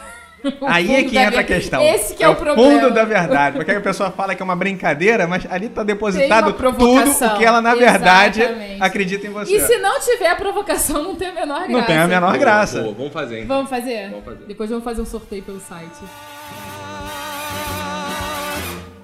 [0.59, 1.83] O Aí é que entra a questão.
[1.83, 2.57] Esse que é, o o problema.
[2.81, 3.57] fundo da verdade.
[3.57, 7.45] Porque a pessoa fala que é uma brincadeira, mas ali tá depositado tudo o que
[7.45, 8.81] ela, na verdade, Exatamente.
[8.81, 9.55] acredita em você.
[9.55, 11.71] E se não tiver a provocação, não tem a menor graça.
[11.71, 12.81] Não tem a menor Boa, graça.
[12.81, 13.45] boa, vamos fazer, hein?
[13.45, 14.09] Vamos fazer?
[14.09, 14.45] Vamos fazer.
[14.47, 15.99] Depois vamos fazer um sorteio pelo site.
[17.51, 19.00] Então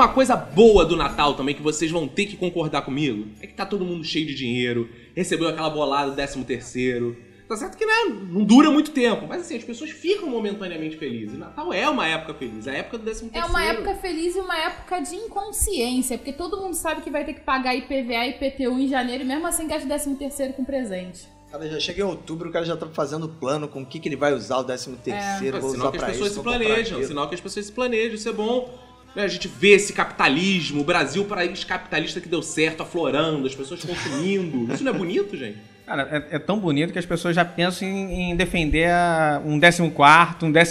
[0.00, 3.52] Uma coisa boa do Natal também, que vocês vão ter que concordar comigo, é que
[3.52, 7.14] tá todo mundo cheio de dinheiro, recebeu aquela bolada do 13 terceiro.
[7.46, 11.38] Tá certo que né, não dura muito tempo, mas assim, as pessoas ficam momentaneamente felizes.
[11.38, 13.48] Natal é uma época feliz, é a época do 13 É terceiro.
[13.50, 17.34] uma época feliz e uma época de inconsciência, porque todo mundo sabe que vai ter
[17.34, 20.64] que pagar IPVA e IPTU em janeiro, e mesmo assim gasta o 13 terceiro com
[20.64, 21.28] presente.
[21.50, 24.08] Cara, já chega em outubro, o cara já tá fazendo plano com o que, que
[24.08, 26.42] ele vai usar o 13 terceiro, É, vou sinal usar que as pessoas isso, se
[26.42, 28.89] planejam, sinal que as pessoas se planejam, isso é bom.
[29.14, 33.54] Né, A gente vê esse capitalismo, o Brasil, país capitalista que deu certo, aflorando, as
[33.54, 34.72] pessoas consumindo.
[34.72, 35.58] Isso não é bonito, gente?
[35.86, 39.58] Cara, é, é tão bonito que as pessoas já pensam em, em defender a- um
[39.58, 39.82] 14,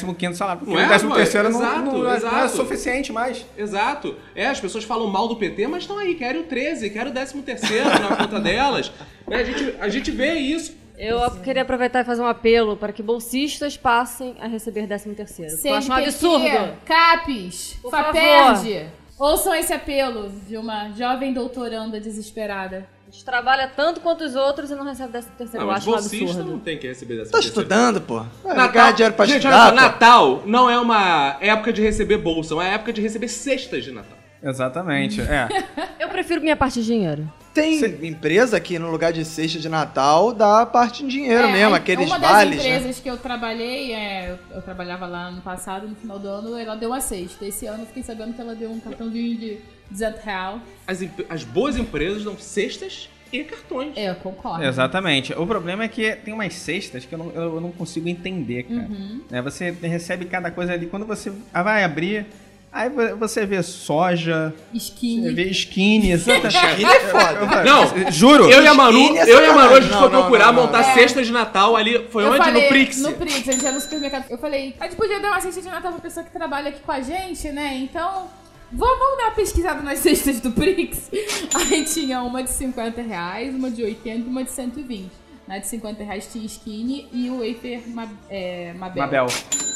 [0.06, 0.62] um 15 salário.
[0.62, 1.14] Porque Não é, o 13 pô?
[1.16, 2.56] terceiro não, Exato, não, é- não é exato.
[2.56, 3.46] suficiente mais.
[3.58, 4.16] Exato.
[4.34, 7.14] É, as pessoas falam mal do PT, mas estão aí, querem o 13, querem o
[7.14, 8.94] 13 terceiro na conta delas.
[9.28, 10.74] Né, A, gente, a gente vê isso.
[11.00, 15.56] Eu queria aproveitar e fazer um apelo para que bolsistas passem a receber 13 terceiro.
[15.64, 16.74] Eu acho um absurdo.
[16.86, 18.88] CAPES, Por FAPERJ.
[19.18, 22.86] Ouçam esse apelo de uma jovem doutoranda desesperada.
[23.08, 25.66] A gente trabalha tanto quanto os outros e não recebe 13 terceiro.
[25.66, 26.52] Não, Eu mas acho um bolsista absurdo.
[26.52, 27.60] não tem que receber 13 Tá terceiro.
[27.62, 28.24] estudando, pô.
[28.44, 29.84] Vai Natal, dinheiro pra gente, estudar, olha só.
[29.88, 33.92] Natal não é uma época de receber bolsa, é uma época de receber cestas de
[33.92, 34.18] Natal.
[34.44, 35.48] Exatamente, é.
[36.00, 37.30] Eu prefiro minha parte de dinheiro.
[37.54, 41.76] Tem empresa que no lugar de cesta de Natal dá parte em dinheiro É, mesmo,
[41.76, 42.78] aqueles Uma das vales, né?
[42.78, 46.58] empresas que eu trabalhei, é, eu, eu trabalhava lá no passado, no final do ano,
[46.58, 47.46] ela deu uma cesta.
[47.46, 49.58] Esse ano eu fiquei sabendo que ela deu um cartãozinho de
[49.90, 50.60] 200 real.
[50.88, 53.96] As, as boas empresas dão cestas e cartões.
[53.96, 54.64] É, eu concordo.
[54.64, 55.34] Exatamente.
[55.34, 58.88] O problema é que tem umas cestas que eu não, eu não consigo entender, cara.
[58.90, 59.22] Uhum.
[59.30, 60.88] Né, você recebe cada coisa ali.
[60.88, 62.26] Quando você vai abrir,
[62.72, 65.34] aí vo- você vê soja, você Skinny.
[65.34, 66.56] vê skinny, exatamente.
[66.56, 67.64] Skinny é foda.
[67.64, 68.50] Não, Juro.
[68.50, 69.90] eu e a Manu, Skinny é eu e a Manu, a gente sacanagem.
[69.90, 70.64] foi Não, não, procurar não, não.
[70.64, 70.94] montar É.
[70.94, 72.08] cestas de Natal ali.
[72.12, 72.38] Foi eu onde?
[72.38, 73.02] falei, no Prix.
[73.02, 74.26] No Prix, a gente ia no supermercado.
[74.30, 76.80] Eu falei, a gente podia dar uma cesta de Natal pra pessoa que trabalha aqui
[76.86, 77.76] com a gente, né?
[77.82, 78.28] Então,
[78.72, 81.10] vamos, vamos dar uma pesquisada nas cestas do Prix.
[81.72, 85.10] Aí tinha uma de 50 reais, uma de 80 e uma de 120.
[85.50, 89.02] Na de 50 reais tinha skinny e o wafer ma é, Mabel.
[89.04, 89.28] Mabel.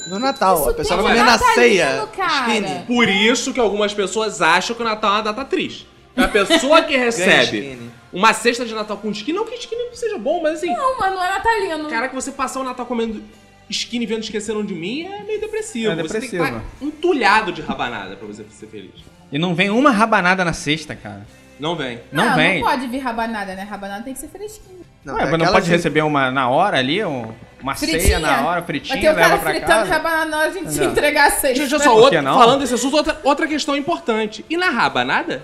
[0.08, 2.08] No Natal, Isso a pessoa vai comer na ceia.
[2.16, 2.54] cara.
[2.54, 2.86] Skinny.
[2.86, 5.88] Por isso que algumas pessoas acham que o Natal é uma data triste.
[6.16, 7.80] A pessoa que recebe
[8.14, 11.00] uma cesta de Natal com skinny, não que skinny não seja bom, mas assim, Não,
[11.00, 11.90] mas não é natalino.
[11.90, 13.24] cara, que você passar o Natal comendo
[13.68, 15.92] skinny vendo Esqueceram de Mim é meio depressivo.
[15.92, 16.44] É Você tem que depressivo.
[16.44, 18.92] estar entulhado de rabanada pra você ser feliz.
[19.32, 21.26] E não vem uma rabanada na cesta, cara.
[21.60, 22.00] Não vem.
[22.12, 22.62] Não, vem.
[22.62, 23.64] Não pode vir rabanada, né?
[23.64, 24.83] Rabanada tem que ser fresquinho.
[25.06, 28.20] Não, Ué, é mas não pode que- receber uma na hora ali, um- uma ceia
[28.20, 29.90] na hora, Vai fritinha, ter leva pra casa.
[29.90, 30.92] rabanada na hora de a gente Não.
[30.92, 31.56] entregar a cesta.
[31.56, 32.38] Gente, olha só, outra, não?
[32.38, 34.46] falando desse assunto, outra, outra questão importante.
[34.50, 35.44] E na rabanada?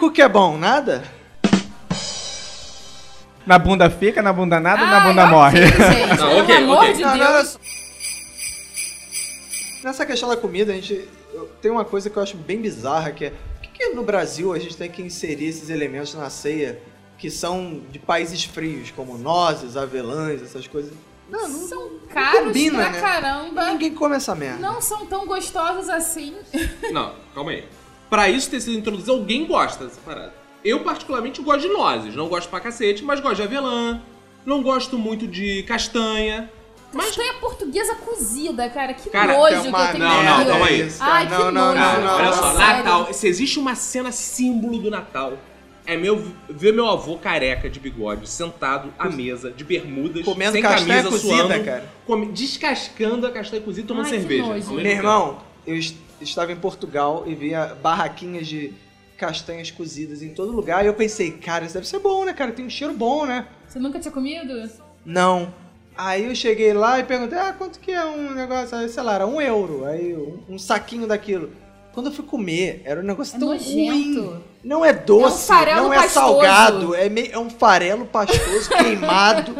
[0.00, 0.58] O que é bom?
[0.58, 1.04] Nada?
[3.46, 5.66] Na bunda fica, na bunda nada, na Ai, bunda morre.
[5.66, 5.76] gente,
[6.20, 6.92] Não, pelo ok, amor ok.
[6.94, 7.58] de Não, não, Deus.
[9.82, 13.10] Nessa questão da comida, a gente eu- tem uma coisa que eu acho bem bizarra,
[13.10, 16.30] que é por que, que no Brasil a gente tem que inserir esses elementos na
[16.30, 16.78] ceia
[17.22, 20.92] que são de países frios, como nozes, avelãs, essas coisas?
[21.30, 23.00] Não, não, São caros combina, pra né?
[23.00, 23.64] caramba.
[23.70, 24.58] ninguém come essa merda.
[24.58, 26.34] Não são tão gostosos assim.
[26.90, 27.64] Não, calma aí.
[28.10, 30.34] Pra isso ter sido introduzido, alguém gosta dessa parada.
[30.64, 32.16] Eu, particularmente, gosto de nozes.
[32.16, 34.02] Não gosto pra cacete, mas gosto de avelã.
[34.44, 36.50] Não gosto muito de castanha.
[36.92, 38.94] Mas Castanha portuguesa cozida, cara.
[38.94, 40.92] Que Cara, nojo Tem que uma eu tenho Não, não, calma aí.
[40.98, 41.78] Ai, que não, não, nojo.
[41.78, 42.58] não, Cara, não, olha não, só, não.
[42.58, 45.38] Natal, se existe uma cena símbolo do Natal,
[45.86, 50.62] é meu, ver meu avô careca de bigode, sentado à mesa, de bermudas, Comendo sem
[50.62, 51.90] castanha camisa, cozida, suando, cara.
[52.06, 54.42] come- descascando a castanha cozida e tomando Ai, cerveja.
[54.46, 54.78] Meu tempo.
[54.88, 58.72] irmão, eu est- estava em Portugal e via barraquinhas de
[59.16, 62.52] castanhas cozidas em todo lugar e eu pensei, cara, isso deve ser bom, né, cara?
[62.52, 63.46] Tem um cheiro bom, né?
[63.68, 64.68] Você nunca tinha comido?
[65.04, 65.52] Não.
[65.96, 68.76] Aí eu cheguei lá e perguntei, ah, quanto que é um negócio?
[68.76, 69.84] Aí, sei lá, era um euro.
[69.84, 71.50] Aí um, um saquinho daquilo.
[71.92, 74.20] Quando eu fui comer, era um negócio É tão nojento.
[74.22, 74.44] ruim.
[74.64, 76.14] Não é doce, É um não é pastoso.
[76.26, 79.52] salgado, é, meio, é um farelo pastoso queimado.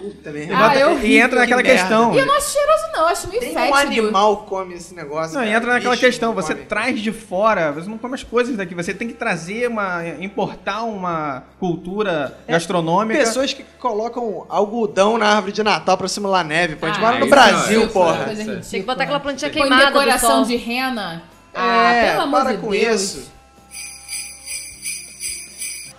[0.00, 0.54] Puta merda.
[0.56, 1.80] Ah, eu e entra que naquela merda.
[1.80, 2.14] questão.
[2.14, 3.00] E eu não acho cheiroso, não.
[3.00, 3.72] Eu acho meio Tem fétido.
[3.72, 5.34] um animal que come esse negócio.
[5.34, 5.56] Não, e cara.
[5.58, 6.66] entra naquela questão, não você come.
[6.66, 10.06] traz de fora, você não come as coisas daqui, você tem que trazer uma.
[10.20, 13.18] importar uma cultura gastronômica.
[13.18, 16.86] Pessoas que colocam algodão na árvore de Natal pra simular neve, pô.
[16.86, 18.24] A gente Ah, mora no Brasil, isso porra.
[18.24, 20.44] Coisa Tem que botar aquela plantinha queimada decoração sol.
[20.44, 21.33] de rena.
[21.54, 23.02] Ah, é, pelo amor para de com Deus.
[23.02, 23.32] isso.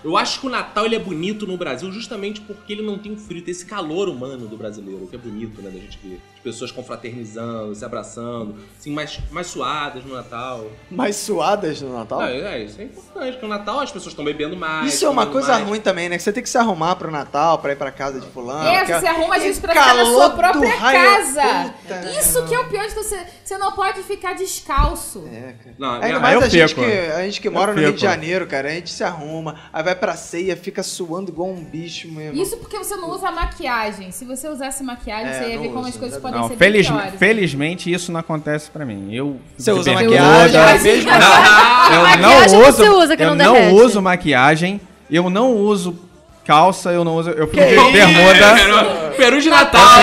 [0.03, 3.11] Eu acho que o Natal ele é bonito no Brasil justamente porque ele não tem
[3.13, 5.71] o frio, tem esse calor humano do brasileiro, que é bonito, né?
[5.71, 10.67] Da gente ver pessoas confraternizando, se abraçando, assim, mais, mais suadas no Natal.
[10.91, 12.19] Mais suadas no Natal?
[12.21, 14.93] Ah, é, isso é importante, porque no Natal as pessoas estão bebendo mais.
[14.93, 15.67] Isso é uma coisa mais.
[15.67, 16.17] ruim também, né?
[16.17, 18.69] Que você tem que se arrumar pro Natal, pra ir pra casa de fulano.
[18.69, 20.99] É, você se arruma vezes pra ficar na sua própria raio-
[21.33, 21.73] casa.
[21.81, 23.25] Puta, Isso que é o pior de você.
[23.43, 25.27] Você não pode ficar descalço.
[25.31, 25.75] É, cara.
[25.79, 28.01] Não, Ainda minha- mais eu a gente, que, a gente que mora no Rio de.
[28.01, 28.67] Janeiro, cara.
[28.69, 32.39] A gente se arruma, aí vai pra ceia, fica suando igual um bicho mesmo.
[32.41, 34.11] Isso porque você não usa maquiagem.
[34.11, 36.47] Se você usasse maquiagem, É, você ia não ver como as coisas é podem Não,
[36.49, 37.13] ser feliz- piores.
[37.17, 39.09] felizmente isso não acontece pra mim.
[39.13, 43.71] Eu Você usa maquiagem, mesmo Eu Maquiagem não uso, você usa, que eu não não
[43.73, 45.97] uso maquiagem, eu não uso
[46.45, 48.53] calça, eu não uso, eu fico de bermuda.
[48.55, 49.97] Peru, Peru de Natal, Natal,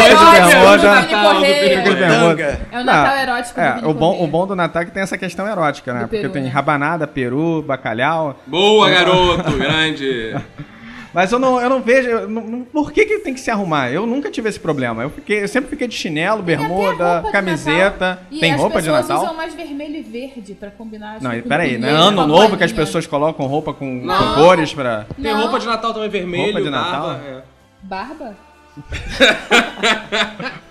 [1.44, 2.60] é, bermuda.
[2.72, 5.02] É o Natal Não, erótico É, o bom, o bom do Natal é que tem
[5.02, 6.00] essa questão erótica, né?
[6.00, 6.48] Do Porque peru, tem né?
[6.48, 8.40] rabanada, peru, bacalhau.
[8.46, 10.34] Boa, garoto, grande.
[11.14, 12.08] Mas eu não, eu não vejo.
[12.08, 13.90] eu não- não- por que, que tem que se arrumar?
[13.90, 15.02] Eu nunca tive esse problema.
[15.02, 18.08] Eu, fiquei, eu sempre fiquei de chinelo, Tem até bermuda, roupa de camiseta.
[18.08, 18.24] Natal.
[18.30, 19.22] E Tem as roupa de pessoas Natal?
[19.24, 21.20] usam mais vermelho e verde pra combinar.
[21.20, 21.88] Não, tipo, peraí, com né?
[21.88, 24.34] dinheiro, Ano com novo que as pessoas colocam roupa com, com Não.
[24.36, 25.06] cores pra.
[25.20, 25.40] Tem Não.
[25.42, 27.12] roupa de Natal também vermelho, Roupa de barba, Natal?
[27.26, 27.42] é.
[27.82, 28.36] Barba?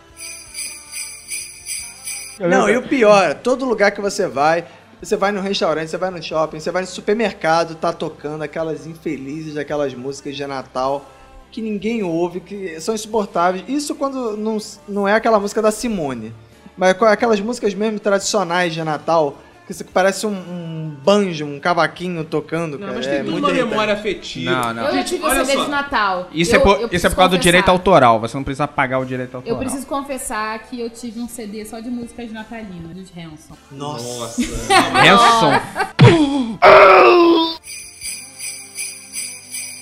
[2.39, 4.63] Não, e o pior, todo lugar que você vai,
[5.01, 8.85] você vai no restaurante, você vai no shopping, você vai no supermercado, tá tocando aquelas
[8.85, 11.05] infelizes daquelas músicas de Natal
[11.51, 13.65] que ninguém ouve, que são insuportáveis.
[13.67, 16.33] Isso quando não, não é aquela música da Simone,
[16.77, 19.37] mas aquelas músicas mesmo tradicionais de Natal,
[19.71, 22.93] isso que parece um, um banjo, um cavaquinho tocando, Não, cara.
[22.97, 23.69] mas é tem tudo muito uma irritante.
[23.71, 24.51] memória afetiva.
[24.51, 24.83] Não, não.
[24.85, 25.63] Eu já Gente, tive olha CD só.
[25.65, 26.29] de Natal.
[26.31, 27.39] Isso, Eu- é por, eu isso é por causa do confessar.
[27.41, 28.19] direito autoral.
[28.19, 29.55] Você não precisa pagar o direito autoral.
[29.55, 33.57] Eu preciso confessar que eu tive um CD só de músicas natalinas, dos Hanson.
[33.71, 34.43] Nossa.
[35.01, 35.61] Hanson.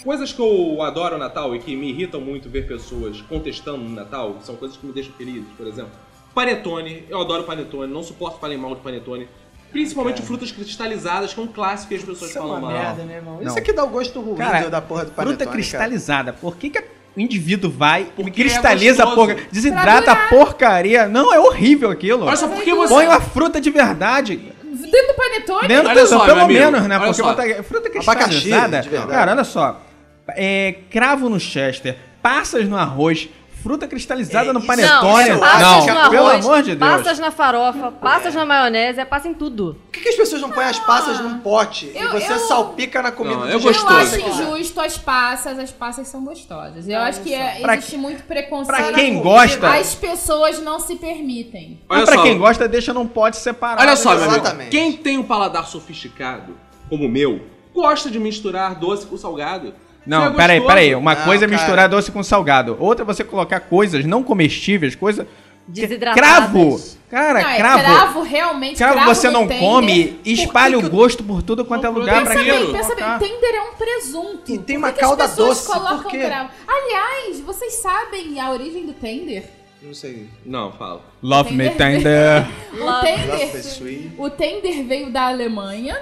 [0.03, 3.89] Coisas que eu adoro no Natal e que me irritam muito ver pessoas contestando no
[3.89, 5.91] Natal, são coisas que me deixam felizes, por exemplo.
[6.33, 9.27] Panetone, eu adoro panetone, não suporto falem mal de panetone.
[9.71, 12.71] Principalmente frutas cristalizadas, que é um clássico que as pessoas Isso é falam uma mal.
[12.71, 13.35] merda, né, irmão?
[13.39, 13.47] Não.
[13.47, 15.55] Isso aqui dá o gosto ruim Cara, da porra do panetone, Fruta cara.
[15.55, 16.33] cristalizada.
[16.33, 16.79] Por que, que
[17.15, 21.07] o indivíduo vai Porque e cristaliza é a porca, desidrata a porcaria?
[21.07, 22.25] Não, é horrível aquilo.
[22.25, 22.93] Olha só, por que você...
[22.93, 24.37] Põe uma fruta de verdade.
[24.63, 25.67] Dentro do panetone?
[25.67, 26.97] Dentro Olha do, só, pelo meu amigo, menos, né?
[26.97, 28.81] olha Porque botar fruta Abacaxi, cristalizada.
[28.81, 29.07] verdade.
[29.11, 29.81] Cara, olha só.
[30.29, 33.29] É, cravo no chester, passas no arroz,
[33.61, 35.29] fruta cristalizada É, no panetone.
[35.29, 36.91] Não, passas não, no pelo arroz, amor de Deus.
[36.91, 39.75] passas na farofa, passas na maionese, é passa em tudo.
[39.85, 42.39] Por que, que as pessoas não põem as passas num pote Eu- e você eu-
[42.39, 43.93] salpica na comida Não, eu Eu gostoso.
[44.07, 46.87] você acho injusto as passas, as passas são gostosas.
[46.87, 48.67] Eu acho que é- Pra- existe muito preconceito.
[48.83, 51.81] Pra quem gosta, As pessoas não se permitem.
[51.89, 53.81] Olha mas pra só, quem gosta, deixa num pote separado.
[53.81, 54.35] Olha só, meu amigo.
[54.35, 54.69] Exatamente.
[54.71, 56.55] Quem tem um paladar sofisticado,
[56.89, 57.41] como o meu,
[57.73, 59.73] gosta de misturar doce com salgado.
[60.09, 60.95] Não, é peraí, peraí.
[60.95, 61.59] Uma Não, coisa é cara.
[61.61, 62.75] misturar doce com salgado.
[62.79, 65.27] Outra é você colocar coisas não comestíveis, coisa.
[65.67, 66.19] Desidratadas.
[66.19, 66.81] Cravo!
[67.11, 67.83] Cara, não, é cravo.
[67.83, 68.77] cravo realmente.
[68.77, 72.23] Cravo você no não tender, come e espalha o gosto por tudo quanto é lugar
[72.23, 72.51] pra Pensa quê?
[72.51, 74.51] bem, pensa bem, tender é um presunto.
[74.51, 76.19] E tem Por uma as calda pessoas doce, colocam por quê?
[76.25, 76.49] cravo?
[76.67, 79.43] Aliás, vocês sabem a origem do tender?
[79.81, 80.27] Não sei.
[80.45, 81.01] Não, fala.
[81.21, 82.01] Love me Tender.
[82.03, 82.47] tender.
[82.81, 85.97] O tender, o tender veio da Alemanha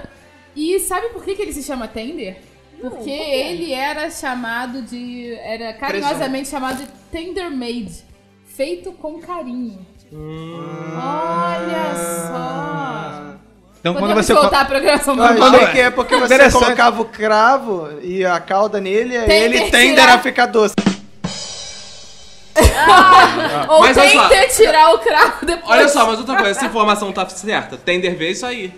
[0.56, 2.38] e sabe por que, que ele se chama tender?
[2.80, 5.34] Porque ele era chamado de.
[5.42, 8.04] Era carinhosamente chamado de tender made.
[8.46, 9.84] Feito com carinho.
[10.12, 11.94] Olha
[12.28, 13.34] só.
[13.80, 14.34] Então quando você.
[14.34, 15.48] co- voltar à programação Eu normal.
[15.54, 20.00] achei que é porque você colocava o cravo e a calda nele, Tender ele tende
[20.00, 20.14] tirar.
[20.14, 20.74] a ficar doce.
[23.68, 24.28] Ou Mas olha só.
[24.28, 25.70] tender tirar o cravo depois.
[25.70, 27.76] Olha só, mas outra coisa, essa informação tá certa.
[27.76, 28.72] Tender vê isso aí.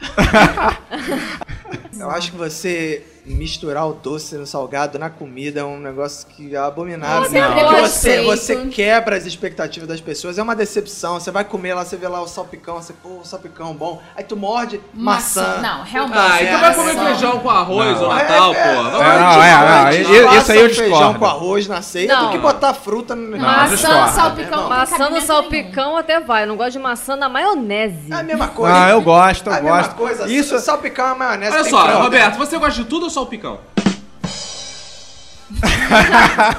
[1.98, 6.54] Eu acho que você misturar o doce no salgado na comida é um negócio que
[6.54, 7.28] é abominável.
[7.28, 11.18] Você é Porque você, você quebra as expectativas das pessoas, é uma decepção.
[11.20, 14.00] Você vai comer lá, você vê lá o salpicão, você, pô, salpicão bom.
[14.16, 15.58] Aí tu morde maçã.
[15.60, 16.18] Não, realmente.
[16.18, 17.06] Ah, então vai comer maçã.
[17.08, 18.02] feijão com arroz Não.
[18.02, 18.68] no Natal, É, é, pô.
[18.68, 21.18] é, É, não, é, não, antes, isso- aí eu um feijão discordo.
[21.18, 22.26] com arroz na ceia Não.
[22.26, 23.56] do que botar fruta no negócio.
[23.56, 24.10] Maçã, discordo.
[24.14, 24.60] salpicão.
[24.62, 26.42] não Maçã no salpicão até vai.
[26.44, 28.10] Eu não gosto de maçã na maionese.
[28.12, 28.84] É a mesma coisa.
[28.84, 30.28] Ah, eu gosto, eu É gosto.
[30.28, 30.58] Isso.
[30.60, 31.52] Salpicão é maionese.
[31.54, 32.00] Olha só.
[32.02, 33.58] Roberto, você gosta de tudo ou só o picão?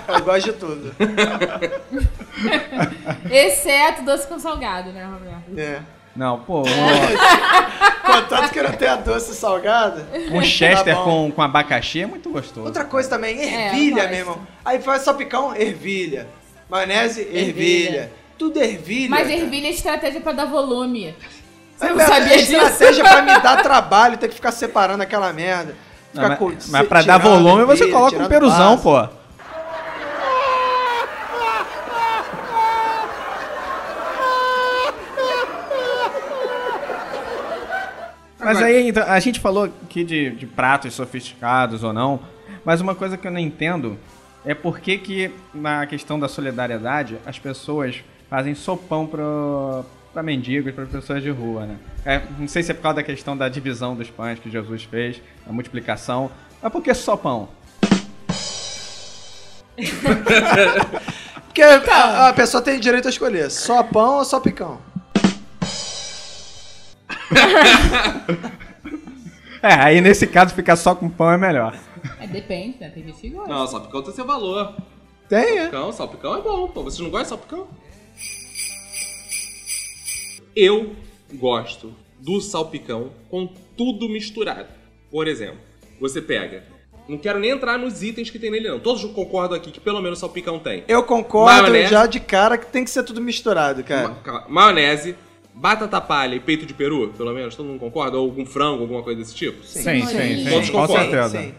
[0.07, 0.95] Eu gosto de tudo.
[3.29, 5.57] Exceto doce com salgado, né, Roberto?
[5.59, 5.79] É.
[6.13, 6.63] Não, pô, um,
[8.05, 10.05] Contanto que não tenha doce salgado.
[10.31, 12.65] um chester Tá com, com abacaxi é muito gostoso.
[12.67, 14.39] Outra coisa também, É, ervilha, meu irmão.
[14.65, 16.27] Aí faz salpicão, ervilha.
[16.69, 18.11] Maionese, ervilha.
[18.37, 19.09] Tudo ervilha.
[19.09, 19.39] Mas cara.
[19.39, 21.15] ervilha é estratégia pra dar volume.
[21.77, 22.55] Você É não sabia é disso?
[22.57, 25.75] estratégia pra me dar trabalho, ter que ficar separando aquela merda.
[26.11, 29.07] Ficar mas, com- mas pra dar volume você bebê, coloca um peruzão, pô.
[38.39, 42.19] Mas Agora- aí, então, a gente falou aqui de, de pratos sofisticados ou não,
[42.65, 43.97] mas uma coisa que eu não entendo
[44.43, 50.73] é por que que na questão da solidariedade as pessoas fazem sopão pro, pra mendigos,
[50.73, 51.77] para pessoas de rua, né?
[52.05, 54.83] É, não sei se é por causa da questão da divisão dos pães que Jesus
[54.83, 56.31] fez, a multiplicação,
[56.61, 57.49] mas por que sopão?
[61.45, 64.79] Porque a, a pessoa tem direito a escolher só pão ou só picão.
[69.63, 71.77] É, aí nesse caso ficar só com pão é melhor.
[72.19, 72.89] É, depende, né?
[72.89, 73.53] Tem gente que gosta.
[73.53, 74.75] Não, salpicão tem seu valor.
[75.29, 75.69] Tem, é?
[75.69, 76.83] Salpicão, salpicão é bom, pô.
[76.83, 77.67] Vocês não gostam de salpicão?
[80.55, 80.95] Eu
[81.33, 83.47] gosto do salpicão com
[83.77, 84.67] tudo misturado.
[85.09, 85.57] Por exemplo,
[85.99, 86.63] você pega.
[87.07, 88.79] Não quero nem entrar nos itens que tem nele, não.
[88.79, 90.83] Todos concordam aqui que pelo menos salpicão tem.
[90.87, 91.91] Eu concordo Maionese.
[91.91, 94.15] já de cara que tem que ser tudo misturado, cara.
[94.25, 95.15] Ma- maionese,
[95.53, 98.17] batata palha e peito de peru, pelo menos, todo mundo concorda?
[98.17, 99.63] Ou algum frango, alguma coisa desse tipo?
[99.65, 101.29] Sim, sim, sim, Todos com concordam.
[101.29, 101.41] certeza.
[101.41, 101.53] Sim.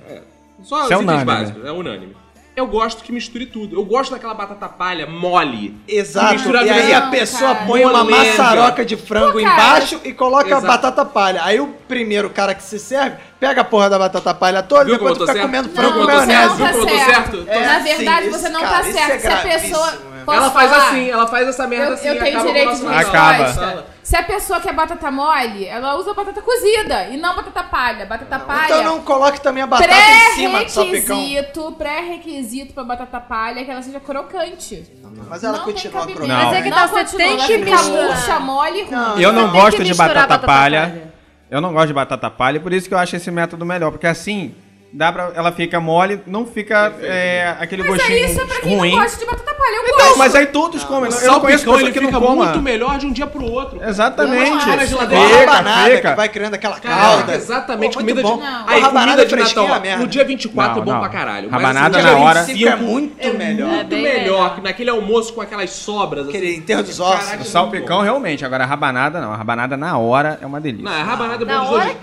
[0.63, 1.25] Só Isso é os itens unânime.
[1.25, 2.17] básicos, é unânime.
[2.55, 3.77] Eu gosto que misture tudo.
[3.77, 5.75] Eu gosto daquela batata palha mole.
[5.89, 6.51] Exato.
[6.51, 7.67] E aí a pessoa cara.
[7.67, 10.65] põe uma maçaroca de frango Pô, embaixo e coloca Exato.
[10.65, 11.41] a batata palha.
[11.43, 14.85] Aí o primeiro cara que se serve pega a porra da batata palha toda e
[14.85, 15.43] Viu eu depois fica certo?
[15.47, 16.27] comendo frango com maionese.
[16.31, 16.57] certo?
[16.57, 17.45] Viu como eu tô certo?
[17.49, 19.21] É Na verdade, você não cara, tá isso é certo.
[19.23, 19.93] Se a pessoa.
[20.29, 22.09] ela faz assim, ela faz essa merda Eu, assim.
[22.09, 23.87] eu tenho acaba direito de Acaba.
[24.03, 28.05] Se a pessoa quer batata mole, ela usa batata cozida e não batata palha.
[28.05, 28.65] Batata palha.
[28.65, 31.73] Então não coloque também a batata em cima do salpicão.
[31.79, 34.85] Pré-requisito, pra batata palha é que ela seja crocante.
[35.29, 36.29] Mas ela não continua crocante.
[36.29, 38.07] Mas é que Não tá, você continua, tem que misturar.
[38.09, 38.91] murcha, mole e ruim.
[38.91, 40.81] Não, Eu não Você gosto de batata, batata palha.
[40.81, 41.13] palha.
[41.51, 44.07] Eu não gosto de batata palha, por isso que eu acho esse método melhor, porque
[44.07, 44.55] assim
[44.93, 48.61] dá pra, ela fica mole, não fica é, aquele Mas gostinho aí isso é pra
[48.61, 48.93] quem ruim.
[48.93, 49.77] não gosta de batata palha.
[49.77, 50.19] Eu Então, gosto.
[50.19, 51.11] mas aí todos comem.
[51.11, 52.45] O Eu não conheço salpicão pessoa ele que fica não coma.
[52.47, 53.81] muito melhor de um dia pro outro.
[53.83, 54.51] Exatamente.
[54.51, 54.87] Não acho.
[54.87, 55.23] geladeira.
[55.25, 57.35] Uma Fica, rabanada que vai criando aquela calda.
[57.35, 58.37] exatamente, Pô, comida bom.
[58.37, 58.43] de.
[58.43, 58.69] Não.
[58.69, 59.77] Aí, comida de fresquinha Natal.
[59.77, 60.03] é merda.
[60.03, 61.01] No dia 24 Não, é bom não.
[61.01, 61.49] pra caralho.
[61.49, 62.43] Rabanada mas na no dia hora.
[62.43, 63.69] 25 É muito melhor.
[63.69, 64.15] Muito É melhor.
[64.23, 64.55] melhor.
[64.57, 66.29] que Naquele almoço com aquelas sobras.
[66.29, 66.57] Aquele assim.
[66.59, 67.41] enterro dos ossos.
[67.41, 68.45] O salpicão, muito realmente.
[68.45, 69.33] Agora, a rabanada não.
[69.33, 70.85] A rabanada na hora é uma delícia.
[70.89, 71.97] Não, a rabanada é bom dos?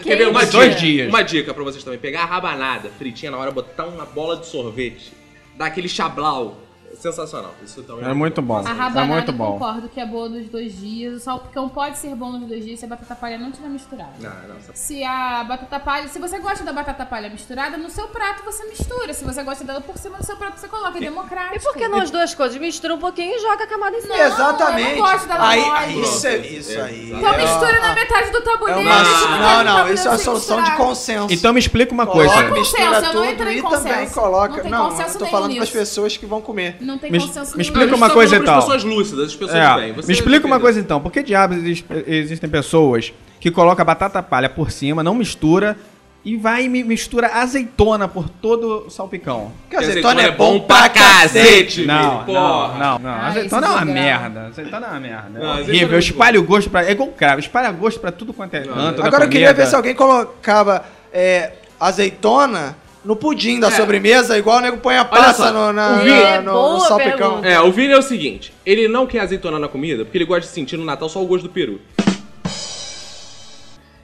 [0.52, 1.10] Dois dias.
[1.10, 2.00] Uma dica pra vocês também.
[2.00, 5.12] Pegar a rabanada fritinha na hora, botar uma bola de sorvete,
[5.58, 6.58] dar aquele chablau.
[7.00, 7.54] Sensacional.
[7.64, 8.58] Isso também É muito bom.
[8.58, 9.54] A É rabanada muito eu bom.
[9.54, 11.16] concordo que é boa nos dois dias.
[11.16, 14.12] O salpicão pode ser bom nos dois dias se a batata palha não tiver misturada.
[14.20, 18.08] Não, não, Se a batata palha, se você gosta da batata palha misturada, no seu
[18.10, 19.14] prato você mistura.
[19.14, 20.97] Se você gosta dela por cima do seu prato, você coloca.
[20.97, 21.56] É democrático.
[21.56, 22.58] E por que não as duas coisas?
[22.60, 24.18] Mistura um pouquinho e joga a camada em cima.
[24.18, 24.89] Não, Exatamente.
[24.91, 27.12] eu não gosto da aí, aí, isso, é, isso aí.
[27.14, 28.82] Então é mistura uma- na metade do É tabuleiro.
[28.82, 31.34] uma, deixa metade não, não, tabuleiro isso é uma solução de consenso.
[31.34, 32.50] Então me explica uma Coloca, coisa.
[32.50, 34.14] Consenso, mistura eu não tudo e também consenso.
[34.14, 34.56] coloca.
[34.56, 36.78] Não tem Não, consenso eu tô falando para as pessoas que vão comer.
[36.90, 38.56] Não tem Me- consenso me explica uma coisa, então.
[38.60, 39.94] pessoas lúcidas, as pessoas É, bem.
[39.94, 41.00] Você me explica uma coisa então.
[41.00, 45.78] Por que diabos exis- existem pessoas que colocam batata palha por cima, não mistura
[46.26, 49.52] e vai e mi- mistura azeitona por todo o salpicão?
[49.62, 51.86] Porque azeitona é bom pra cacete.
[51.86, 52.78] Não, Billy, não, porra.
[52.80, 53.10] não, não.
[53.10, 54.02] Ah, azeitona é uma desgrama.
[54.02, 54.48] merda.
[54.48, 55.30] Azeitona é uma merda.
[55.30, 55.92] Não, É azeitona é horrível.
[55.94, 56.84] Eu espalho o gosto pra.
[56.86, 59.02] É igual cravo, espalha gosto pra tudo quanto é canto.
[59.06, 60.84] Agora eu queria ver se alguém colocava
[61.14, 62.76] é, azeitona
[63.06, 63.72] no pudim da É.
[63.72, 66.52] sobremesa, igual o nego põe a passa só, no, na, o na- Vini- É, no,
[66.52, 67.18] boa no salpicão.
[67.41, 67.47] pergunta.
[67.47, 70.41] É, o Vini é o seguinte: ele não quer azeitona na comida porque ele gosta
[70.41, 71.80] de sentir no Natal só o gosto do peru.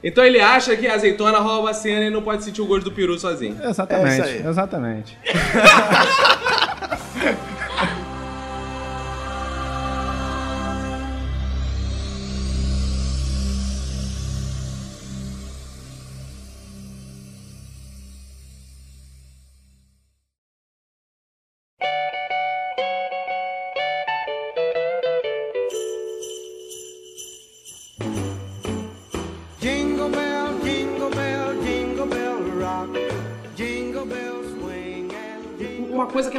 [0.03, 2.83] Então ele acha que a azeitona rouba a cena e não pode sentir o gosto
[2.83, 3.57] do peru sozinho.
[3.63, 4.47] Exatamente, É isso aí.
[4.47, 5.17] exatamente.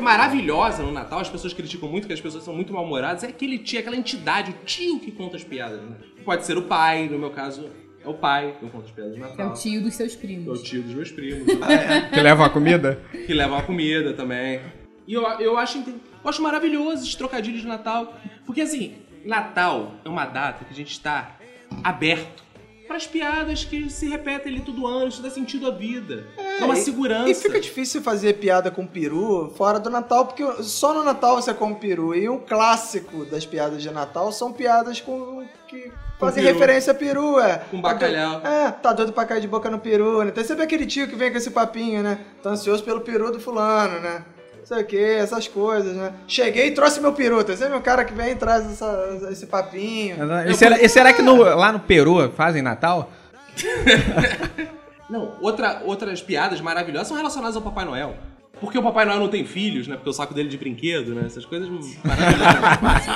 [0.07, 3.59] maravilhosa no Natal, as pessoas criticam muito que as pessoas são muito mal-humoradas, é aquele
[3.59, 5.81] tio, aquela entidade, o tio que conta as piadas.
[5.83, 5.97] Né?
[6.25, 7.69] Pode ser o pai, no meu caso,
[8.05, 9.51] é o pai que conta as piadas É Natal.
[9.51, 10.63] o tio dos seus É o primos.
[10.63, 11.47] tio dos meus primos.
[12.15, 13.01] Que leva a comida?
[13.27, 14.61] que levam a comida também.
[15.09, 18.15] E eu, eu, acho, eu acho maravilhoso esses trocadilhos de Natal.
[18.45, 18.95] Porque assim,
[19.25, 21.37] Natal é uma data que a gente está
[21.83, 22.45] aberto
[22.87, 26.25] para as piadas que se repetem ali todo ano, isso dá sentido à vida.
[26.37, 27.29] É, uma e- segurança.
[27.31, 31.53] E fica difícil fazer piada com peru fora do Natal, porque só no Natal você
[31.53, 32.15] come peru.
[32.15, 36.55] E um clássico das piadas de Natal são piadas com que fazem peru.
[36.55, 37.59] referência a peru, é.
[37.71, 38.41] Com bacalhau.
[38.47, 40.31] É, tá doido pra cair de boca no peru, né?
[40.31, 42.19] Tem sempre aquele tio que vem com esse papinho, né?
[42.43, 44.25] Tô ansioso pelo peru do fulano, né?
[44.69, 46.13] Não sei o que, essas coisas, né?
[46.27, 47.45] Cheguei e trouxe meu peru.
[47.45, 50.17] Tem sempre um cara que vem e traz essa- esse papinho.
[50.51, 53.11] E será, e será que no- lá no Peru fazem Natal?
[55.09, 58.17] Não, outra, outras piadas maravilhosas são relacionadas ao Papai Noel.
[58.61, 59.97] Porque o Papai Noel não tem filhos, né?
[59.97, 61.25] Porque o saco dele é de brinquedo, né?
[61.27, 63.07] Essas coisas maravilhosas.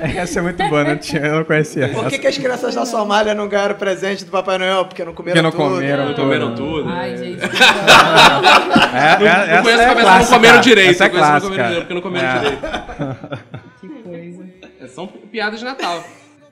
[0.16, 0.96] Essa é muito boa, né?
[0.96, 4.30] Tinha- Eu não conhecia Por que, que as crianças da Somália não ganharam presente do
[4.30, 4.84] Papai Noel?
[4.84, 5.74] Porque não comeram Porque não tudo.
[5.74, 6.88] comeram Não comeram tudo.
[6.88, 7.16] Ai, né?
[7.16, 7.40] gente.
[8.92, 10.90] É, Não, é, não conheço é a cabeça, não comeram direito.
[10.90, 11.50] Essa é não não clássica.
[11.50, 12.38] comeram porque não comeram É.
[12.38, 12.60] direito.
[13.80, 14.48] Que coisa.
[14.80, 16.04] É, São piadas de Natal.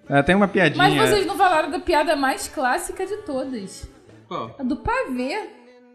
[0.08, 0.78] É, tem uma piadinha.
[0.82, 3.88] Mas vocês não falaram da piada mais clássica de todas.
[4.28, 4.54] Qual?
[4.58, 5.50] A do pavê.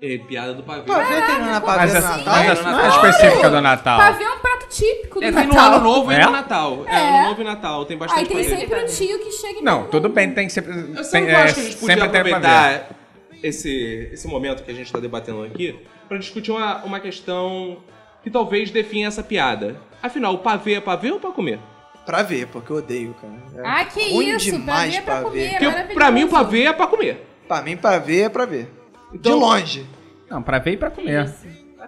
[0.05, 0.81] É, piada do pavê.
[0.81, 2.33] Pavê tem pavê Mas do essa, Natal.
[2.33, 3.05] mas É, essa no não é Natal.
[3.09, 3.99] específica do Natal.
[3.99, 5.73] Pavê é um prato típico do É, tem no Natal.
[5.75, 6.25] Ano Novo e É?
[6.25, 6.83] no Natal.
[6.87, 6.99] É, É.
[7.19, 7.85] Ano Novo e Natal.
[7.85, 8.49] Tem bastante Aí tem pavê.
[8.57, 10.73] sempre um tio que chega e Não, tudo bem, tem que sempre.
[10.77, 12.89] Eu Tem, sempre é, acho que a gente podia tem pra aproveitar
[13.41, 15.79] esse, esse momento que a gente está debatendo aqui
[16.09, 17.77] para discutir uma, uma questão
[18.23, 19.77] que talvez defina essa piada.
[20.01, 21.59] Afinal, o pavê é pavê ou pra comer?
[22.05, 23.33] Pra ver, porque eu odeio, cara.
[23.55, 25.37] É Ah, que ruim isso, demais pavê é pra pra comer.
[25.39, 25.45] ver.
[25.45, 25.93] É Porque maravilhoso.
[25.95, 27.25] pra mim o pavê é pra comer.
[27.47, 28.69] Pra mim, pra ver é pra ver.
[29.13, 29.85] Então- De longe.
[30.29, 31.31] Não, pra ver e pra comer.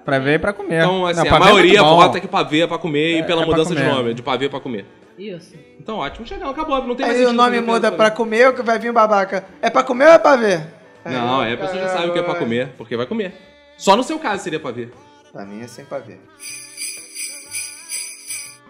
[0.04, 0.80] Pra ver e pra comer.
[0.84, 1.96] Então, assim, Não, a pra ver é maioria bom.
[1.96, 4.22] vota que pavê é pra comer É, e pela é pra mudança de nome, de
[4.22, 4.86] pavê pra comer.
[5.18, 5.56] Isso.
[5.80, 6.28] Então, ótimo.
[6.28, 6.86] Chegou, acabou.
[6.86, 9.46] Não tem mais Aí o sentido nome muda pra comer ou que vai vir babaca?
[9.62, 10.68] É pra comer ou é pra ver?
[11.06, 13.34] Não, é a pessoa já sabe o que é pra comer, porque vai comer.
[13.78, 14.92] Só no seu caso seria pra ver.
[15.32, 16.20] Pra mim é sem pra ver.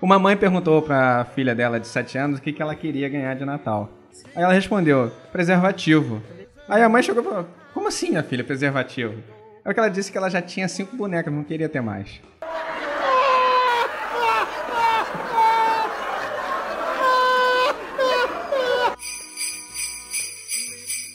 [0.01, 3.33] Uma mãe perguntou pra filha dela de 7 anos o que, que ela queria ganhar
[3.35, 3.89] de Natal.
[4.35, 6.21] Aí ela respondeu, preservativo.
[6.67, 7.47] Aí a mãe chegou e falou,
[7.85, 9.21] como assim, minha filha, preservativo?
[9.63, 12.19] É que ela disse que ela já tinha cinco bonecas, não queria ter mais.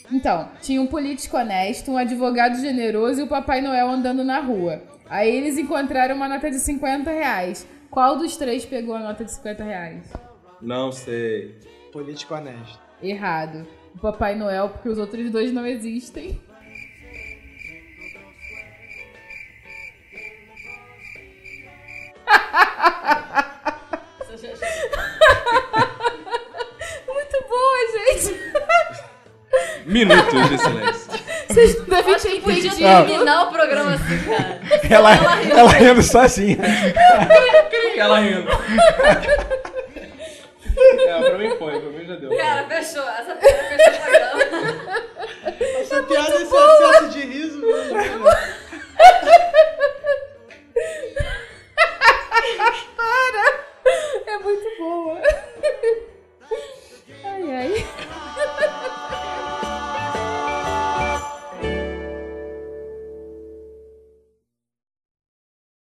[0.09, 4.81] Então, tinha um político honesto, um advogado generoso e o Papai Noel andando na rua.
[5.09, 7.67] Aí eles encontraram uma nota de 50 reais.
[7.89, 10.13] Qual dos três pegou a nota de 50 reais?
[10.61, 11.59] Não sei.
[11.91, 12.79] Político honesto.
[13.03, 13.67] Errado.
[13.93, 16.39] O Papai Noel, porque os outros dois não existem.
[27.07, 28.41] Muito boa, gente.
[29.85, 31.11] Minutos de silêncio.
[31.47, 34.61] Vocês não devem ter que terminar o programa assim, cara.
[34.89, 35.57] Ela, ela, rindo.
[35.57, 36.57] ela rindo sozinha.
[37.97, 38.49] ela rindo.
[41.05, 42.35] É, pra mim foi, pra mim já deu.
[42.37, 43.07] Cara, fechou.
[43.09, 44.41] Essa piada fechou o programa.
[45.89, 47.09] Tá é piada, esse boa.
[47.09, 48.25] de riso, mano.
[52.95, 53.65] Para!
[54.25, 55.21] É muito boa.
[57.23, 57.87] Ai, ai.